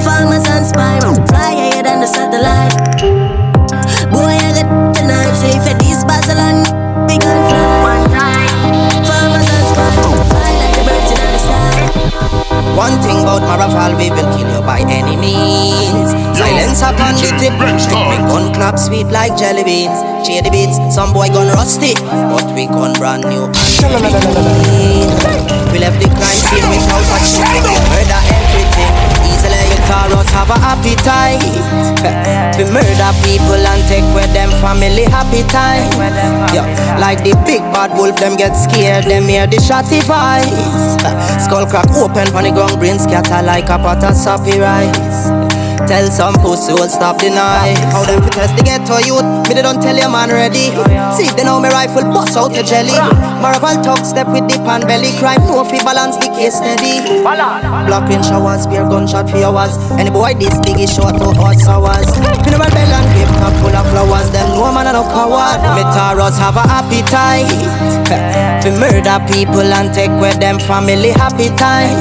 Farmers 0.00 0.46
and 0.48 0.64
spy, 0.64 1.00
fly 1.28 1.52
higher 1.52 1.82
than 1.82 2.00
the 2.00 2.06
satellite. 2.06 2.83
Sweet 18.94 19.10
like 19.10 19.36
jelly 19.36 19.64
beans. 19.64 19.98
Shady 20.22 20.50
beats, 20.50 20.78
some 20.94 21.12
boy 21.12 21.26
gun 21.28 21.48
rusty, 21.50 21.94
but 22.30 22.46
we 22.54 22.66
gone 22.66 22.94
brand 22.94 23.26
new. 23.26 23.50
We 25.74 25.82
left 25.82 25.98
the 25.98 26.06
crime 26.14 26.40
scene 26.46 26.66
without 26.70 27.02
a 27.02 27.18
shit, 27.26 27.64
murder 27.90 28.22
everything. 28.30 28.94
Easily 29.26 29.58
you 29.66 29.80
call 29.90 30.14
us 30.14 30.30
have 30.30 30.50
a 30.54 30.58
appetite. 30.62 31.42
we 32.56 32.64
murder 32.70 33.10
people 33.26 33.58
and 33.58 33.82
take 33.90 34.06
with 34.14 34.30
them 34.32 34.50
family 34.62 35.04
happy 35.10 35.42
time. 35.50 35.90
Yeah, 36.54 36.66
like 37.00 37.18
the 37.24 37.34
big 37.44 37.62
bad 37.74 37.98
wolf, 37.98 38.16
them 38.20 38.36
get 38.36 38.54
scared, 38.54 39.04
them 39.04 39.26
hear 39.26 39.46
the 39.48 39.58
shotty 39.58 40.00
voice. 40.06 40.94
Skull 41.44 41.66
crack 41.66 41.90
open 41.98 42.30
the 42.30 42.52
ground, 42.54 42.78
brain 42.78 42.98
scatter 42.98 43.44
like 43.44 43.64
a 43.64 43.76
pot 43.78 44.04
of 44.04 44.14
soppy 44.14 44.58
rice. 44.60 45.53
Tell 45.86 46.08
some 46.10 46.34
pussy 46.40 46.72
will 46.72 46.88
stop 46.88 47.18
deny 47.18 47.76
How 47.92 48.04
them 48.04 48.22
fi 48.22 48.30
test 48.30 48.56
the 48.56 48.62
ghetto 48.64 48.98
youth 49.04 49.24
Me 49.48 49.54
they 49.54 49.62
don't 49.62 49.80
tell 49.80 49.96
your 49.96 50.08
man 50.08 50.30
ready. 50.30 50.72
See 51.12 51.28
they 51.36 51.44
know 51.44 51.60
me 51.60 51.68
rifle 51.68 52.08
bust 52.08 52.36
out 52.36 52.54
your 52.54 52.64
jelly. 52.64 52.96
Marvel 53.44 53.76
talk 53.84 54.00
step 54.04 54.26
with 54.32 54.48
the 54.48 54.56
pan 54.64 54.80
belly. 54.88 55.12
Crime 55.20 55.44
no 55.44 55.60
fi 55.64 55.76
balance 55.84 56.16
the 56.16 56.32
case 56.32 56.56
steady. 56.56 57.04
Block 57.84 58.08
in 58.08 58.22
showers, 58.24 58.64
spear 58.64 58.88
gunshot 58.88 59.28
for 59.28 59.44
hours. 59.44 59.76
Any 60.00 60.08
boy 60.10 60.32
this 60.34 60.56
big 60.64 60.80
is 60.80 60.88
short 60.88 61.20
to 61.20 61.28
horse 61.36 61.68
hours 61.68 62.08
Funeral 62.42 62.70
bell 62.72 62.92
and 62.96 63.06
grave 63.12 63.34
cup 63.36 63.52
full 63.60 63.76
of 63.76 63.84
flowers. 63.92 64.28
Them 64.32 64.48
no 64.56 64.72
man 64.72 64.88
a 64.88 64.92
no 64.96 65.04
coward. 65.04 65.60
Me 65.76 65.84
taros 65.92 66.40
have 66.40 66.56
a 66.56 66.64
appetite. 66.64 67.52
Fi 68.64 68.70
murder 68.80 69.20
people 69.28 69.60
and 69.60 69.92
take 69.92 70.14
with 70.16 70.40
them 70.40 70.58
family 70.58 71.12
happy 71.12 71.52
time. 71.60 72.00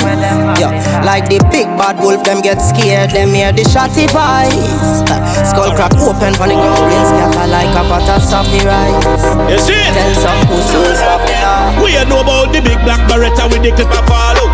Yeah, 0.56 0.72
like 1.04 1.28
the 1.28 1.44
big 1.52 1.68
bad 1.76 2.00
wolf 2.00 2.24
them 2.24 2.42
get 2.42 2.64
scared. 2.64 3.12
Them 3.12 3.36
hear 3.36 3.52
the 3.52 3.68
shotty 3.74 4.06
voice 4.14 5.02
Skull 5.50 5.74
crack 5.74 5.98
open 5.98 6.38
for 6.38 6.46
the 6.46 6.54
Brain 6.54 7.04
scatter 7.10 7.48
like 7.50 7.74
a 7.74 7.82
pot 7.90 8.06
of 8.06 8.22
soppy 8.22 8.62
rice 8.62 9.02
You 9.50 9.58
see 9.58 9.74
it? 9.74 9.98
Tell 9.98 10.14
some 10.14 10.46
pussy 10.46 10.78
will 10.78 10.94
stop 10.94 11.26
it 11.26 11.82
We 11.82 11.98
know 12.06 12.22
about 12.22 12.54
the 12.54 12.62
big 12.62 12.78
black 12.86 13.02
beretta 13.10 13.50
with 13.50 13.66
the 13.66 13.72
clip 13.74 13.90
of 13.90 14.06
follow. 14.06 14.48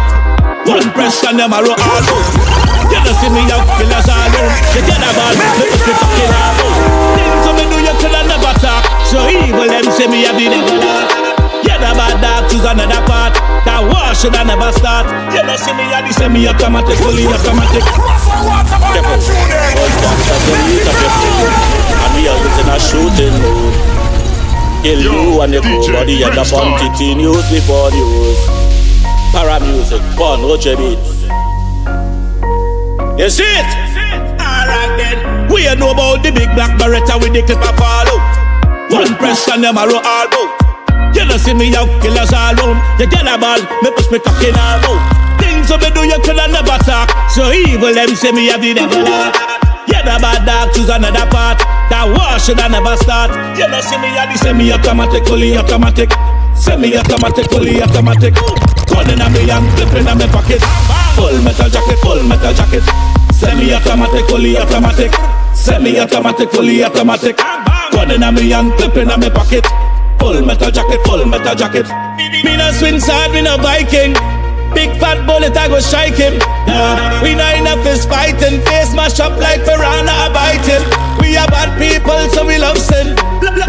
One 0.64 0.92
press 0.96 1.24
and 1.26 1.40
them 1.40 1.52
a 1.52 1.60
roll 1.60 1.74
all 1.74 1.82
out. 1.82 2.24
You 2.94 3.00
don't 3.02 3.18
see 3.18 3.30
me 3.34 3.42
out 3.52 3.66
killers 3.76 4.08
all 4.08 4.22
out. 4.22 4.54
You 4.76 4.82
get 4.86 5.02
a 5.02 5.10
ball, 5.18 5.36
pick 5.58 6.00
up 6.00 6.10
kill 6.16 6.30
all 6.30 6.62
out. 6.62 6.76
Things 7.18 7.48
me 7.58 7.64
do 7.68 7.78
you 7.82 7.96
could 8.00 8.14
never 8.14 8.54
talk. 8.62 8.86
So 9.10 9.28
evil 9.28 9.68
them 9.68 9.86
say 9.92 10.08
me 10.08 10.24
have 10.24 10.38
the 10.38 11.19
You 11.66 11.76
the 11.76 11.92
bad 11.96 12.16
dog 12.24 12.50
choose 12.50 12.66
another 12.66 13.02
part. 13.08 13.36
That 13.68 13.84
war 13.84 14.14
should 14.16 14.36
I 14.36 14.44
never 14.44 14.72
start. 14.72 15.08
You 15.36 15.44
don't 15.44 15.60
see 15.60 15.74
me 15.76 15.84
have 15.92 16.08
the 16.08 16.14
semi 16.14 16.48
automatic, 16.48 16.98
fully 17.00 17.28
automatic. 17.28 17.84
Shooting. 22.80 23.36
Kill 24.82 25.02
Yo, 25.04 25.12
you 25.12 25.42
and 25.42 25.54
your 25.54 25.62
cool 25.62 25.86
body 25.92 26.24
and 26.24 26.34
the 26.34 26.48
quantity 26.48 27.14
news 27.14 27.44
before 27.52 27.92
news. 27.92 28.40
Para 29.34 29.60
music, 29.60 30.02
pun, 30.16 30.40
OJ 30.40 30.78
beats. 30.80 31.28
You 33.20 33.30
see 33.30 33.44
it? 33.44 33.68
Alright 34.40 34.98
then. 34.98 35.52
We 35.52 35.66
know 35.76 35.92
about 35.92 36.24
the 36.24 36.32
big 36.32 36.50
black 36.56 36.80
beretta 36.80 37.22
with 37.22 37.34
the 37.34 37.44
clip 37.44 37.60
of 37.60 37.76
follow. 37.76 38.18
One 38.90 39.14
press 39.18 39.48
and 39.50 39.64
them 39.64 39.78
a 39.78 39.86
roll 39.86 40.00
all 40.00 40.28
bout. 40.30 40.69
You 41.14 41.26
don't 41.26 41.40
see 41.40 41.54
me 41.54 41.72
have 41.74 41.90
killers 42.02 42.34
all 42.34 42.54
round. 42.56 42.78
You 43.00 43.08
get 43.10 43.26
a 43.26 43.36
ball, 43.38 43.60
me 43.82 43.90
push 43.92 44.10
me 44.12 44.20
cock 44.20 44.42
in 44.44 44.56
all 44.56 44.80
bout. 44.82 45.02
Things 45.40 45.68
that 45.70 45.80
me 45.82 45.90
do 45.92 46.04
you 46.06 46.20
coulda 46.22 46.48
never 46.48 46.78
talk. 46.84 47.10
So 47.34 47.50
evil 47.52 47.94
them 47.94 48.14
say 48.16 48.32
me 48.32 48.48
have 48.52 48.62
the 48.62 48.74
devil 48.74 49.06
heart. 49.06 49.34
Yeah, 49.90 50.06
the 50.06 50.22
bad 50.22 50.46
dog 50.46 50.70
choose 50.76 50.90
another 50.90 51.26
part. 51.34 51.58
That 51.90 52.06
war 52.06 52.38
should 52.38 52.62
I 52.62 52.70
never 52.70 52.94
start. 53.02 53.34
You 53.58 53.66
know, 53.66 53.82
see 53.82 53.98
me 53.98 54.14
at 54.14 54.30
the 54.30 54.38
semi-automatic, 54.38 55.26
fully 55.26 55.58
automatic. 55.58 56.14
Semi-automatic, 56.54 57.50
fully 57.50 57.82
automatic. 57.82 58.38
Gun 58.86 59.10
in 59.10 59.18
a 59.18 59.28
me 59.34 59.50
and 59.50 59.66
clip 59.74 59.94
in 59.98 60.06
a 60.06 60.14
me 60.14 60.30
pocket. 60.30 60.62
Full 61.18 61.42
metal 61.42 61.70
jacket, 61.74 61.98
full 62.06 62.22
metal 62.22 62.54
jacket. 62.54 62.86
Semi-automatic, 63.34 64.30
fully 64.30 64.62
automatic. 64.62 65.10
Semi-automatic, 65.58 66.52
fully 66.54 66.84
automatic. 66.86 67.38
Gun 67.90 68.12
in 68.12 68.22
a 68.22 68.30
me 68.32 68.54
and 68.54 68.70
clip 68.78 68.96
in 68.98 69.10
a 69.10 69.18
me 69.18 69.30
pocket. 69.34 69.66
Full 70.20 70.46
metal 70.46 70.70
jacket, 70.70 71.00
full 71.06 71.26
metal 71.26 71.56
jacket. 71.56 71.88
Me 72.44 72.58
no 72.58 72.72
swing 72.72 73.00
side, 73.00 73.32
me 73.32 73.42
no 73.42 73.58
Viking. 73.58 74.14
Big 74.76 74.92
fat 75.00 75.26
bullet, 75.26 75.56
I 75.58 75.68
go 75.68 75.80
strike 75.80 76.14
him. 76.20 76.38
We 77.24 77.34
not 77.34 77.58
enough 77.58 77.82
fist 77.82 78.08
fighting, 78.08 78.62
face 78.68 78.94
mash 78.94 79.20
up 79.20 79.34
like 79.40 79.66
piranha 79.66 80.28
a 80.28 80.30
biting. 80.30 80.86
We 81.18 81.36
are 81.40 81.48
bad 81.50 81.74
people, 81.82 82.20
so 82.30 82.46
we 82.46 82.60
love 82.60 82.78
sin. 82.78 83.16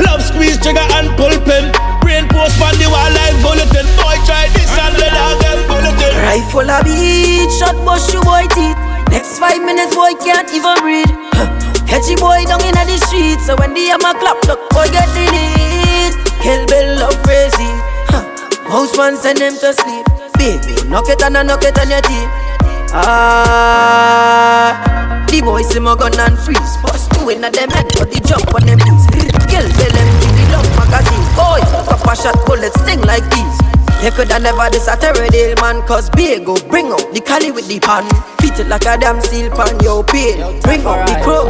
Love 0.05 0.21
squeeze 0.21 0.61
trigger 0.61 0.85
and 0.99 1.09
pull 1.17 1.33
pin. 1.49 1.73
Brain 2.05 2.29
post 2.29 2.61
on 2.61 2.77
the 2.77 2.91
wall 2.93 3.09
like 3.15 3.39
bulletin. 3.41 3.87
Boy, 3.97 4.19
try 4.29 4.51
this 4.53 4.69
and 4.77 4.95
the 5.01 5.09
dog 5.09 5.41
them 5.41 5.59
bulletin. 5.71 6.13
Rifle 6.29 6.69
a 6.69 6.85
beat, 6.85 7.49
shot 7.57 7.79
bust 7.87 8.13
your 8.13 8.23
boy 8.23 8.45
teeth. 8.53 8.77
Next 9.09 9.39
five 9.39 9.63
minutes, 9.63 9.95
boy 9.97 10.13
can't 10.21 10.51
even 10.53 10.77
breathe. 10.85 11.15
Catchy 11.89 12.15
boy 12.21 12.45
down 12.45 12.61
in 12.61 12.77
the 12.77 12.99
street, 13.09 13.41
so 13.41 13.57
when 13.57 13.73
the 13.73 13.89
hammer 13.89 14.15
clap, 14.21 14.45
look 14.45 14.61
boy 14.71 14.87
get. 14.93 15.09
Kill 15.15 15.70
Bill 16.43 16.97
love 16.99 17.21
crazy. 17.23 17.71
Huh. 18.09 18.25
Most 18.69 18.97
man 18.97 19.17
send 19.17 19.39
them 19.39 19.53
to 19.61 19.73
sleep. 19.73 20.07
Baby, 20.39 20.89
knock 20.89 21.09
it 21.09 21.23
and 21.23 21.37
I 21.37 21.43
knock 21.43 21.63
it 21.65 21.79
on 21.79 21.91
your 21.91 22.01
teeth. 22.01 22.29
Ah, 22.93 24.07
the 25.29 25.43
boys 25.43 25.69
see 25.69 25.81
my 25.81 25.95
gun 25.97 26.19
and 26.19 26.39
freeze. 26.39 26.77
Bust 26.83 27.13
two 27.13 27.29
in 27.29 27.45
a 27.45 27.51
them 27.51 27.71
head, 27.71 27.93
but 27.99 28.11
the 28.11 28.21
jump 28.25 28.55
on 28.55 28.65
them 28.65 28.79
knees. 28.79 29.07
Them 29.07 29.69
in 29.69 30.33
the 30.33 30.45
love 30.53 30.71
magazine. 30.81 31.27
Boy, 31.37 31.61
proper 31.85 32.17
shot 32.17 32.41
bullets 32.47 32.81
sting 32.81 33.03
like 33.03 33.29
these. 33.31 33.61
You 34.01 34.11
coulda 34.13 34.39
never 34.41 34.71
this 34.71 34.89
a 34.89 34.97
terror 34.97 35.29
man 35.61 35.83
Cause 35.87 36.09
big 36.17 36.47
go 36.47 36.57
bring 36.73 36.87
out 36.87 37.13
the 37.13 37.21
cali 37.21 37.53
with 37.53 37.69
the 37.69 37.79
pan 37.81 38.09
Beat 38.41 38.59
it 38.59 38.67
like 38.67 38.89
a 38.89 38.97
damn 38.97 39.21
steel 39.21 39.53
pan, 39.53 39.77
yo, 39.85 40.03
pain 40.03 40.41
Bring 40.65 40.81
out 40.89 41.05
the 41.05 41.21
crow 41.21 41.45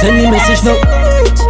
Send 0.00 0.16
me 0.16 0.30
message 0.30 0.64
now. 0.64 0.80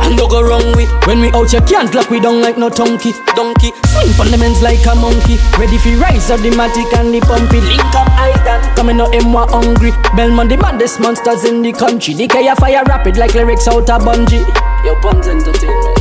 And 0.02 0.16
no 0.16 0.26
go 0.26 0.42
wrong 0.42 0.74
with 0.74 0.90
When 1.06 1.20
we 1.20 1.30
out 1.30 1.52
you 1.52 1.60
can't 1.62 1.94
lock 1.94 2.10
we 2.10 2.18
down 2.18 2.42
like 2.42 2.58
no 2.58 2.68
donkey. 2.68 3.12
Donkey. 3.38 3.70
Swing 3.86 4.10
on 4.18 4.30
the 4.30 4.38
men's 4.38 4.60
like 4.60 4.84
a 4.86 4.94
monkey. 4.94 5.38
Ready 5.54 5.78
for 5.78 5.94
rise 6.02 6.30
of 6.30 6.42
the 6.42 6.50
matic 6.50 6.90
and 6.98 7.14
the 7.14 7.20
pumpy. 7.20 7.60
Link 7.62 7.94
up 7.94 8.10
eyes 8.18 8.34
done 8.42 8.74
Coming 8.74 9.00
out 9.00 9.14
M 9.14 9.32
one 9.32 9.48
hungry. 9.48 9.92
Bellman 10.16 10.48
the 10.48 10.56
baddest 10.56 10.98
monsters 10.98 11.44
in 11.44 11.62
the 11.62 11.72
country. 11.72 12.14
The 12.14 12.26
fire 12.58 12.82
rapid 12.86 13.16
like 13.16 13.34
lyrics 13.34 13.68
out 13.68 13.88
of 13.88 14.02
bungee. 14.02 14.44
Your 14.84 14.98
Pons 15.00 15.28
Entertainment 15.28 15.96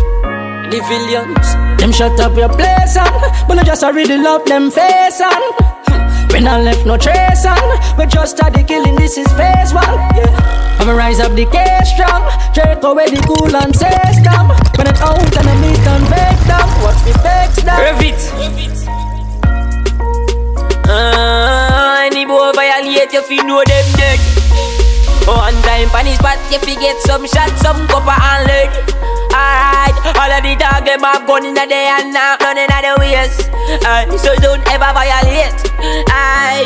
The 0.71 0.79
villains 0.87 1.81
Them 1.81 1.91
shut 1.91 2.19
up 2.19 2.35
your 2.37 2.49
place 2.49 2.95
on 2.95 3.47
But 3.47 3.59
I 3.59 3.63
just 3.63 3.83
a 3.83 3.91
really 3.91 4.17
love 4.17 4.45
them 4.45 4.71
face 4.71 5.21
on 5.21 5.68
When 6.31 6.47
I 6.47 6.61
left 6.61 6.85
no 6.85 6.97
trace 6.97 7.45
on, 7.45 7.57
we 7.97 8.05
just 8.05 8.37
started 8.37 8.67
killing, 8.67 8.95
this 8.95 9.17
is 9.17 9.27
phase 9.33 9.73
one. 9.73 9.83
Yeah. 10.15 10.77
I'ma 10.79 10.93
rise 10.93 11.19
up 11.19 11.33
the 11.33 11.45
case 11.45 11.91
strong, 11.91 12.23
Draco 12.53 12.95
where 12.95 13.09
the 13.09 13.19
cool 13.27 13.53
and 13.55 13.75
say 13.75 13.91
stop. 14.15 14.47
When 14.77 14.87
it's 14.87 15.01
out 15.01 15.19
and 15.19 15.47
I 15.49 15.55
meet 15.59 15.83
and 15.83 16.05
fake 16.07 16.43
them, 16.47 16.69
watch 16.79 17.01
me 17.03 17.11
fake 17.19 17.55
them. 17.67 17.75
Revit. 17.75 18.19
Uh, 20.87 22.07
any 22.07 22.25
boy 22.25 22.51
violate, 22.55 23.11
you 23.11 23.21
feel 23.23 23.43
know 23.43 23.61
them 23.65 23.87
dead. 23.99 24.19
One 25.27 25.53
time 25.61 25.89
pan 25.89 26.07
his 26.07 26.17
spot, 26.17 26.39
you 26.49 26.59
fi 26.59 26.73
get 26.79 26.97
some 27.01 27.27
shot, 27.27 27.51
some 27.59 27.85
copper 27.87 28.15
and 28.15 28.47
lead. 28.47 28.71
Alright, 29.29 29.93
all 30.17 30.31
of 30.31 30.41
the 30.41 30.55
dog 30.57 30.78
them 30.89 31.05
have 31.05 31.27
gun 31.27 31.45
in 31.45 31.53
the 31.53 31.65
day 31.69 31.85
and 31.85 32.09
now 32.09 32.33
none 32.41 32.57
in 32.57 32.65
the 32.65 32.93
ways. 32.97 33.37
Uh, 33.85 34.09
so 34.17 34.33
don't 34.41 34.65
ever 34.73 34.89
violate. 34.89 35.53
Aye, 36.09 36.65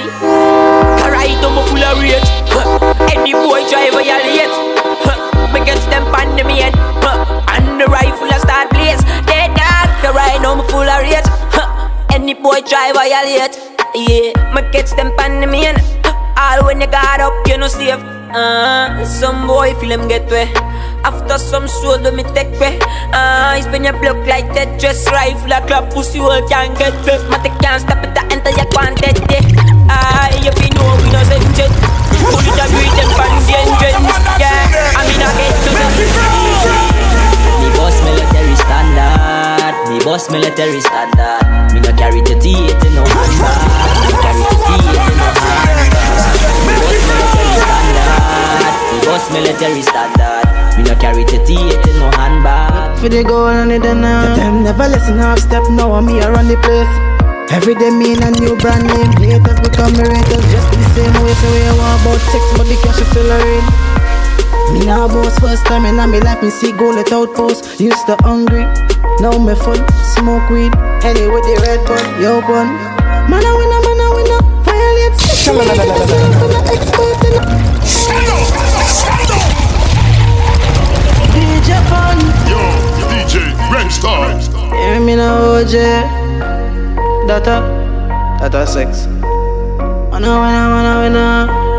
alright, 1.03 1.35
I'm 1.43 1.59
full 1.67 1.83
of 1.83 1.99
rage. 1.99 2.23
Any 3.11 3.35
boy 3.35 3.67
try 3.67 3.91
violate, 3.91 4.55
me 5.51 5.59
get 5.67 5.83
them 5.91 6.07
pan 6.15 6.39
the. 6.39 6.71
Huh. 7.03 7.43
And 7.51 7.81
the 7.81 7.85
rifle 7.91 8.31
a 8.31 8.39
start 8.39 8.71
blaze. 8.71 9.03
They 9.27 9.51
dog, 9.59 9.91
alright, 10.07 10.39
I'm 10.39 10.63
full 10.71 10.87
of 10.87 11.03
rage. 11.03 11.27
Any 12.15 12.33
boy 12.33 12.63
try 12.63 12.95
violate, 12.95 13.59
yeah, 13.91 14.31
me 14.55 14.61
catch 14.71 14.95
them 14.95 15.11
pan 15.19 15.43
the. 15.43 15.51
All 16.39 16.63
when 16.65 16.79
you 16.79 16.87
got 16.87 17.19
up, 17.19 17.33
you 17.47 17.57
know 17.57 17.67
safe. 17.67 17.99
Uh, 18.31 19.03
some 19.05 19.47
boy 19.47 19.75
feel 19.75 19.91
him 19.91 20.07
get 20.07 20.31
way. 20.31 20.47
After 21.03 21.37
some 21.37 21.67
soul, 21.67 21.97
do 21.97 22.11
me 22.11 22.23
take 22.35 22.51
way. 22.59 22.79
Uh, 23.11 23.55
it's 23.57 23.67
been 23.67 23.83
your 23.83 23.93
block 23.99 24.23
like 24.25 24.47
that 24.55 24.79
dress 24.79 25.05
rifle, 25.11 25.51
a 25.51 25.59
club 25.67 25.91
pussy 25.91 26.19
hole 26.19 26.47
can't 26.47 26.77
get 26.79 26.95
way. 27.03 27.19
Matic 27.27 27.51
can't 27.59 27.81
stop 27.83 27.99
it, 28.03 28.15
I 28.15 28.23
enter 28.31 28.55
your 28.55 28.67
quantity. 28.71 29.39
Ah, 29.91 30.31
if 30.31 30.55
you 30.63 30.71
know 30.79 30.95
we 31.03 31.11
no 31.11 31.19
send 31.27 31.43
jet. 31.59 31.71
It 32.23 32.55
up 32.55 32.71
with 32.71 32.95
them 32.95 33.09
pan 33.19 33.35
the. 33.43 33.91
Yeah, 34.39 34.95
I 34.95 35.03
mean 35.03 35.19
I 35.19 35.27
get 35.35 35.55
to 35.59 35.69
the 35.75 35.87
Me 37.59 37.67
boss 37.75 37.99
military 37.99 38.55
standard. 38.55 39.75
Me 39.91 39.99
boss 40.03 40.31
military 40.31 40.79
standard. 40.79 40.92
For 53.03 53.09
the 53.09 53.19
goal 53.21 53.51
and 53.51 53.67
it 53.69 53.83
now. 53.83 54.31
Them 54.33 54.63
never 54.63 54.87
listen 54.87 55.19
half 55.19 55.35
step 55.35 55.67
now 55.75 55.91
I'm 55.91 56.07
here 56.07 56.31
run 56.31 56.47
the 56.47 56.55
place. 56.63 56.87
Every 57.51 57.75
day 57.75 57.91
me 57.91 58.15
in 58.15 58.23
a 58.23 58.31
new 58.31 58.55
brand 58.55 58.87
name. 58.87 59.11
Haters 59.19 59.59
become 59.59 59.91
me 59.99 60.07
haters 60.07 60.39
just 60.47 60.71
the 60.71 60.79
same 60.95 61.11
way. 61.19 61.35
So 61.35 61.51
we 61.51 61.67
want 61.75 61.99
about 61.99 62.23
sex 62.31 62.39
but 62.55 62.63
the 62.63 62.79
cash 62.79 63.03
is 63.03 63.07
still 63.11 63.27
a 63.27 63.35
rain. 63.43 63.59
Me 64.71 64.87
now 64.87 65.11
boss 65.11 65.35
first 65.43 65.67
time 65.67 65.83
in 65.83 65.99
my 65.99 66.07
life 66.07 66.39
me 66.39 66.47
see 66.47 66.71
goal 66.71 66.95
at 66.95 67.11
outpost. 67.11 67.75
Used 67.75 68.07
to 68.07 68.15
hungry, 68.23 68.63
now 69.19 69.35
me 69.35 69.51
full. 69.51 69.83
Smoke 70.15 70.47
weed, 70.47 70.71
any 71.03 71.27
with 71.27 71.43
the 71.43 71.59
red 71.59 71.83
bun, 71.83 71.99
yo 72.23 72.39
bun. 72.47 72.71
Man 73.27 73.43
a 73.43 73.51
winner, 73.51 73.83
man 73.83 73.99
a 73.99 74.07
winner. 74.15 74.39
Violate 74.63 75.19
sex, 75.19 75.51
we 75.51 75.59
get 75.59 75.91
yourself 75.91 76.39
in 76.39 76.55
a 76.55 76.59
expert 76.71 77.19
in 77.27 77.35
a 77.35 77.51
DJ 81.35 81.83
fun. 81.91 82.15
Yo, 82.15 82.31
DJ 82.31 82.32
Redstar. 83.71 84.39
Hear 84.73 84.99
me 84.99 85.15
now, 85.15 85.61
OJ. 85.61 85.73
Data, 87.27 87.61
data 88.39 88.67
sex. 88.67 89.07
Wanna, 90.11 90.27
wanna, 90.41 90.63
wanna, 90.73 90.93
wanna. 91.03 91.71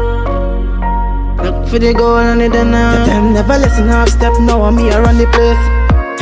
Look 1.44 1.68
for 1.68 1.78
the 1.78 1.92
goal 1.92 2.16
and 2.18 2.40
it 2.40 2.52
now. 2.52 3.04
Them 3.04 3.32
never 3.34 3.58
listen 3.58 3.88
half 3.88 4.08
step 4.08 4.32
now 4.40 4.64
and 4.64 4.76
me 4.76 4.90
I 4.90 5.00
run 5.00 5.18
the 5.18 5.26
place. 5.26 5.60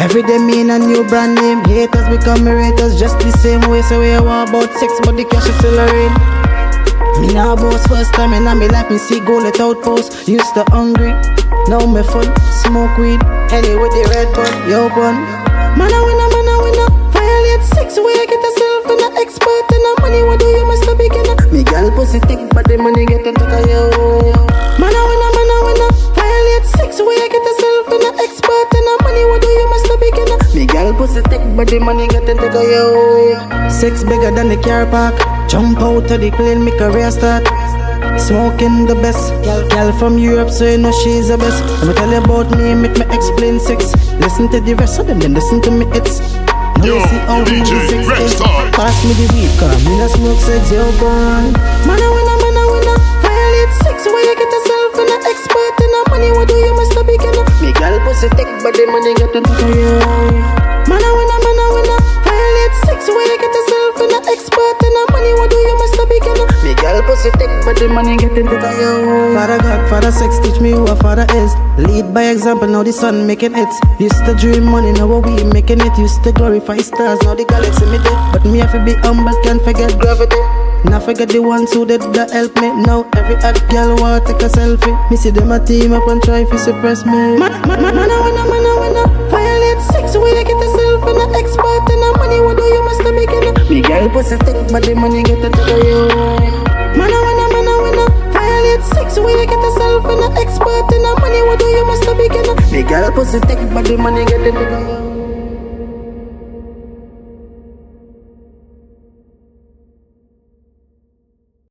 Every 0.00 0.22
day 0.22 0.38
me 0.38 0.60
in 0.62 0.70
a 0.70 0.78
new 0.78 1.04
brand 1.06 1.36
name. 1.36 1.62
Haters 1.64 2.08
become 2.08 2.44
me 2.44 2.50
haters 2.50 2.98
just 2.98 3.18
the 3.20 3.30
same 3.38 3.60
way. 3.70 3.82
So 3.82 4.00
we 4.00 4.10
want 4.18 4.50
about 4.50 4.72
sex, 4.80 4.92
but 5.04 5.16
the 5.16 5.24
cash 5.24 5.48
is 5.48 5.54
still 5.58 5.78
a 5.78 5.86
rain. 5.86 6.12
Me 7.20 7.32
now 7.32 7.54
boss 7.54 7.86
first 7.86 8.12
time 8.14 8.32
in 8.32 8.42
my 8.42 8.54
life 8.54 8.90
me 8.90 8.98
see 8.98 9.20
goal 9.20 9.46
at 9.46 9.60
outpost. 9.60 10.26
Used 10.26 10.54
to 10.54 10.64
hungry, 10.70 11.12
now 11.68 11.86
me 11.86 12.02
full. 12.02 12.26
Smoke 12.66 12.98
weed, 12.98 13.22
any 13.54 13.78
with 13.78 13.92
the 13.94 14.02
red 14.10 14.26
bun, 14.34 14.68
yo 14.68 14.88
bun. 14.88 15.51
Man 15.78 15.92
a 15.92 16.00
winner, 16.04 16.28
man 16.28 16.48
a 16.48 16.54
winner. 16.62 16.88
Violate 17.12 17.64
sex, 17.64 17.96
you 17.96 18.04
get 18.04 18.42
yourself 18.42 18.84
in 18.92 19.00
a 19.00 19.08
expert 19.20 19.66
in 19.72 19.82
a 19.82 19.92
money. 20.00 20.22
What 20.22 20.40
do 20.40 20.46
you 20.46 20.64
must 20.66 20.84
a 20.84 20.94
beginner? 20.94 21.36
Me 21.50 21.64
girl 21.64 21.90
pussy 21.92 22.20
thick, 22.20 22.40
but 22.52 22.66
the 22.68 22.76
money 22.76 23.06
get 23.06 23.26
into 23.26 23.44
the 23.44 23.60
yo. 23.70 23.80
Man 24.78 24.92
a 24.92 25.02
winner, 25.08 25.30
man 25.36 25.50
a 25.52 25.58
winner. 25.66 25.90
Violate 26.12 26.68
sex, 26.76 26.98
you 26.98 27.08
get 27.08 27.32
yourself 27.32 27.88
in 27.96 28.02
a 28.04 28.10
expert 28.20 28.68
in 28.76 28.84
a 28.84 28.94
money. 29.02 29.24
What 29.24 29.40
do 29.40 29.48
you 29.48 29.66
must 29.68 29.88
a 29.88 29.96
beginner? 29.96 30.38
Me 30.54 30.66
girl 30.66 30.92
pussy 30.94 31.22
thick, 31.22 31.42
but 31.56 31.68
the 31.68 31.78
money 31.78 32.06
get 32.08 32.28
into 32.28 32.48
the 32.48 32.62
yo. 32.62 33.68
Sex 33.68 34.04
bigger 34.04 34.30
than 34.30 34.48
the 34.48 34.56
car 34.60 34.86
park. 34.86 35.16
Jump 35.48 35.80
out 35.80 36.10
of 36.10 36.20
the 36.20 36.30
plane, 36.32 36.64
make 36.64 36.74
a 36.74 36.90
career 36.90 37.10
start. 37.10 37.44
Smoking 38.18 38.86
the 38.86 38.94
best, 38.94 39.32
girl, 39.44 39.92
from 39.98 40.18
Europe, 40.18 40.50
so 40.50 40.64
you 40.64 40.78
know 40.78 40.92
she's 41.02 41.28
the 41.28 41.36
best. 41.38 41.62
Let 41.80 41.88
me 41.88 41.94
tell 41.94 42.10
you 42.10 42.22
about 42.22 42.50
me, 42.56 42.74
make 42.74 42.96
me 42.96 43.04
explain 43.10 43.58
sex. 43.60 43.92
Listen 44.20 44.48
to 44.50 44.60
the 44.60 44.74
rest 44.74 44.98
of 44.98 45.06
them, 45.06 45.18
then 45.18 45.34
listen 45.34 45.60
to 45.62 45.70
me. 45.70 45.86
It's 45.92 46.20
now 46.78 46.86
Yo, 46.86 46.94
you 46.96 47.06
see 47.06 47.20
how 47.26 47.38
we 47.44 47.60
do 47.62 47.76
sex. 47.88 48.04
Is. 48.20 48.40
Pass 48.72 48.96
me 49.04 49.12
the 49.18 49.26
weed, 49.34 49.52
cause 49.58 49.76
me 49.84 49.98
no 49.98 50.06
smoke 50.08 50.40
sex, 50.40 50.70
yo, 50.70 50.86
gone. 50.98 51.52
Man 51.84 51.98
a 51.98 52.08
winner, 52.08 52.36
man 52.40 52.56
a 52.56 52.64
winner. 52.72 52.98
Violate 53.20 53.74
sex, 53.84 54.06
where 54.06 54.24
you 54.24 54.34
get 54.38 54.50
yourself 54.50 54.96
in 55.02 55.08
a 55.12 55.18
expert 55.28 55.76
in 55.82 55.92
a 55.92 56.00
money. 56.10 56.30
What 56.32 56.48
do 56.48 56.56
you 56.56 56.72
must 56.74 56.96
a 56.96 57.02
beginner? 57.04 57.44
Me 57.60 57.72
girl 57.74 57.96
pussy 58.06 58.28
thick, 58.38 58.48
but 58.62 58.72
the 58.74 58.86
money 58.88 59.14
get 59.14 59.34
into 59.34 59.50
the 59.50 59.66
yo. 59.76 59.98
Man 60.88 61.02
a 61.02 61.10
winner, 61.10 61.40
man 61.42 61.58
a 61.58 61.66
winner. 61.74 62.00
Violate 62.22 62.76
sex, 62.86 63.08
where 63.10 63.26
you 63.26 63.38
get 63.38 63.50
yourself 63.50 63.71
in 64.02 64.10
a 64.10 64.20
expert 64.34 64.78
in 64.82 64.94
a 64.98 65.04
money. 65.14 65.32
What 65.38 65.50
do 65.50 65.56
you 65.56 65.76
must 65.78 65.98
a 65.98 66.04
beginner? 66.10 66.48
Me 66.66 66.74
girl 66.74 66.98
pussy 67.06 67.30
thick, 67.38 67.50
but 67.64 67.78
the 67.78 67.88
money 67.88 68.16
get 68.16 68.36
into 68.36 68.56
the 68.58 68.70
yo. 68.80 69.34
Father 69.34 69.58
God, 69.62 69.80
Father 69.88 70.12
sex, 70.12 70.38
teach 70.42 70.60
me 70.60 70.70
who 70.70 70.84
a 70.86 70.96
father 70.96 71.26
is. 71.30 71.54
Lead 71.78 72.12
by 72.12 72.30
example, 72.34 72.68
now 72.68 72.82
the 72.82 72.92
sun 72.92 73.26
making 73.26 73.54
hits. 73.54 73.78
Used 73.98 74.24
to 74.26 74.34
dream 74.34 74.64
money, 74.64 74.92
now 74.92 75.06
we 75.06 75.44
making 75.44 75.80
it. 75.80 75.94
Used 75.98 76.22
to 76.24 76.32
glorify 76.32 76.78
stars, 76.78 77.22
now 77.22 77.34
the 77.34 77.44
galaxy 77.44 77.86
me 77.86 77.98
dead. 78.02 78.18
But 78.32 78.44
me 78.44 78.58
have 78.58 78.72
to 78.72 78.84
be 78.84 78.94
humble, 79.06 79.34
can't 79.42 79.62
forget 79.62 79.98
gravity. 79.98 80.36
Now 80.84 80.98
forget 80.98 81.28
the 81.28 81.38
ones 81.38 81.72
who 81.72 81.86
did 81.86 82.02
that 82.18 82.30
help 82.32 82.56
me. 82.58 82.74
Now 82.82 83.08
every 83.14 83.36
hot 83.38 83.54
girl 83.70 83.94
want 84.02 84.26
take 84.26 84.42
a 84.42 84.50
selfie. 84.50 84.92
Me 85.10 85.16
see 85.16 85.30
them 85.30 85.52
a 85.52 85.64
team 85.64 85.92
up 85.92 86.08
and 86.08 86.20
try 86.20 86.42
to 86.42 86.58
suppress 86.58 87.06
me. 87.06 87.38
Man, 87.38 87.38
man, 87.38 87.80
man, 87.80 87.94
man, 87.94 88.10
a 88.10 88.18
winner, 88.26 88.46
man, 88.50 88.66
a 88.66 88.72
winner. 88.82 89.06
Violate 89.30 89.80
sex, 89.80 90.18
where 90.18 90.34
you 90.34 90.44
get 90.44 90.58
yourself 90.58 90.91
in 91.06 91.16
a 91.16 91.26
expert 91.38 91.84
in 91.90 92.02
a 92.02 92.10
money. 92.18 92.40
What 92.40 92.56
do 92.56 92.64
you 92.64 92.82
must 92.84 93.00
a 93.02 93.12
beginner? 93.12 93.54
Me 93.70 93.80
girl 93.82 94.08
pussy 94.10 94.36
thick, 94.44 94.56
but 94.70 94.82
the 94.84 94.94
money 94.94 95.22
get 95.22 95.42
into 95.42 95.62
the 95.62 95.76
yo. 95.86 96.08
Man, 96.96 97.12
a 97.12 97.18
winner, 97.26 97.48
man, 97.54 97.68
a 97.68 97.74
winner. 97.82 98.08
Violate 98.32 98.84
sex, 98.84 99.18
where 99.18 99.36
you 99.38 99.46
get 99.46 99.60
yourself 99.60 100.04
in 100.06 100.18
a 100.22 100.28
expert 100.40 100.86
in 100.94 101.04
a 101.04 101.12
money. 101.20 101.42
What 101.42 101.58
do 101.58 101.66
you 101.66 101.84
must 101.86 102.04
a 102.04 102.14
beginner? 102.14 102.54
Me 102.70 102.82
girl 102.82 103.10
pussy 103.12 103.38
thick, 103.40 103.58
but 103.72 103.84
the 103.84 103.96
money 103.96 104.24
get 104.24 104.40
into 104.40 104.52
the 104.52 104.80
yo. 104.88 105.01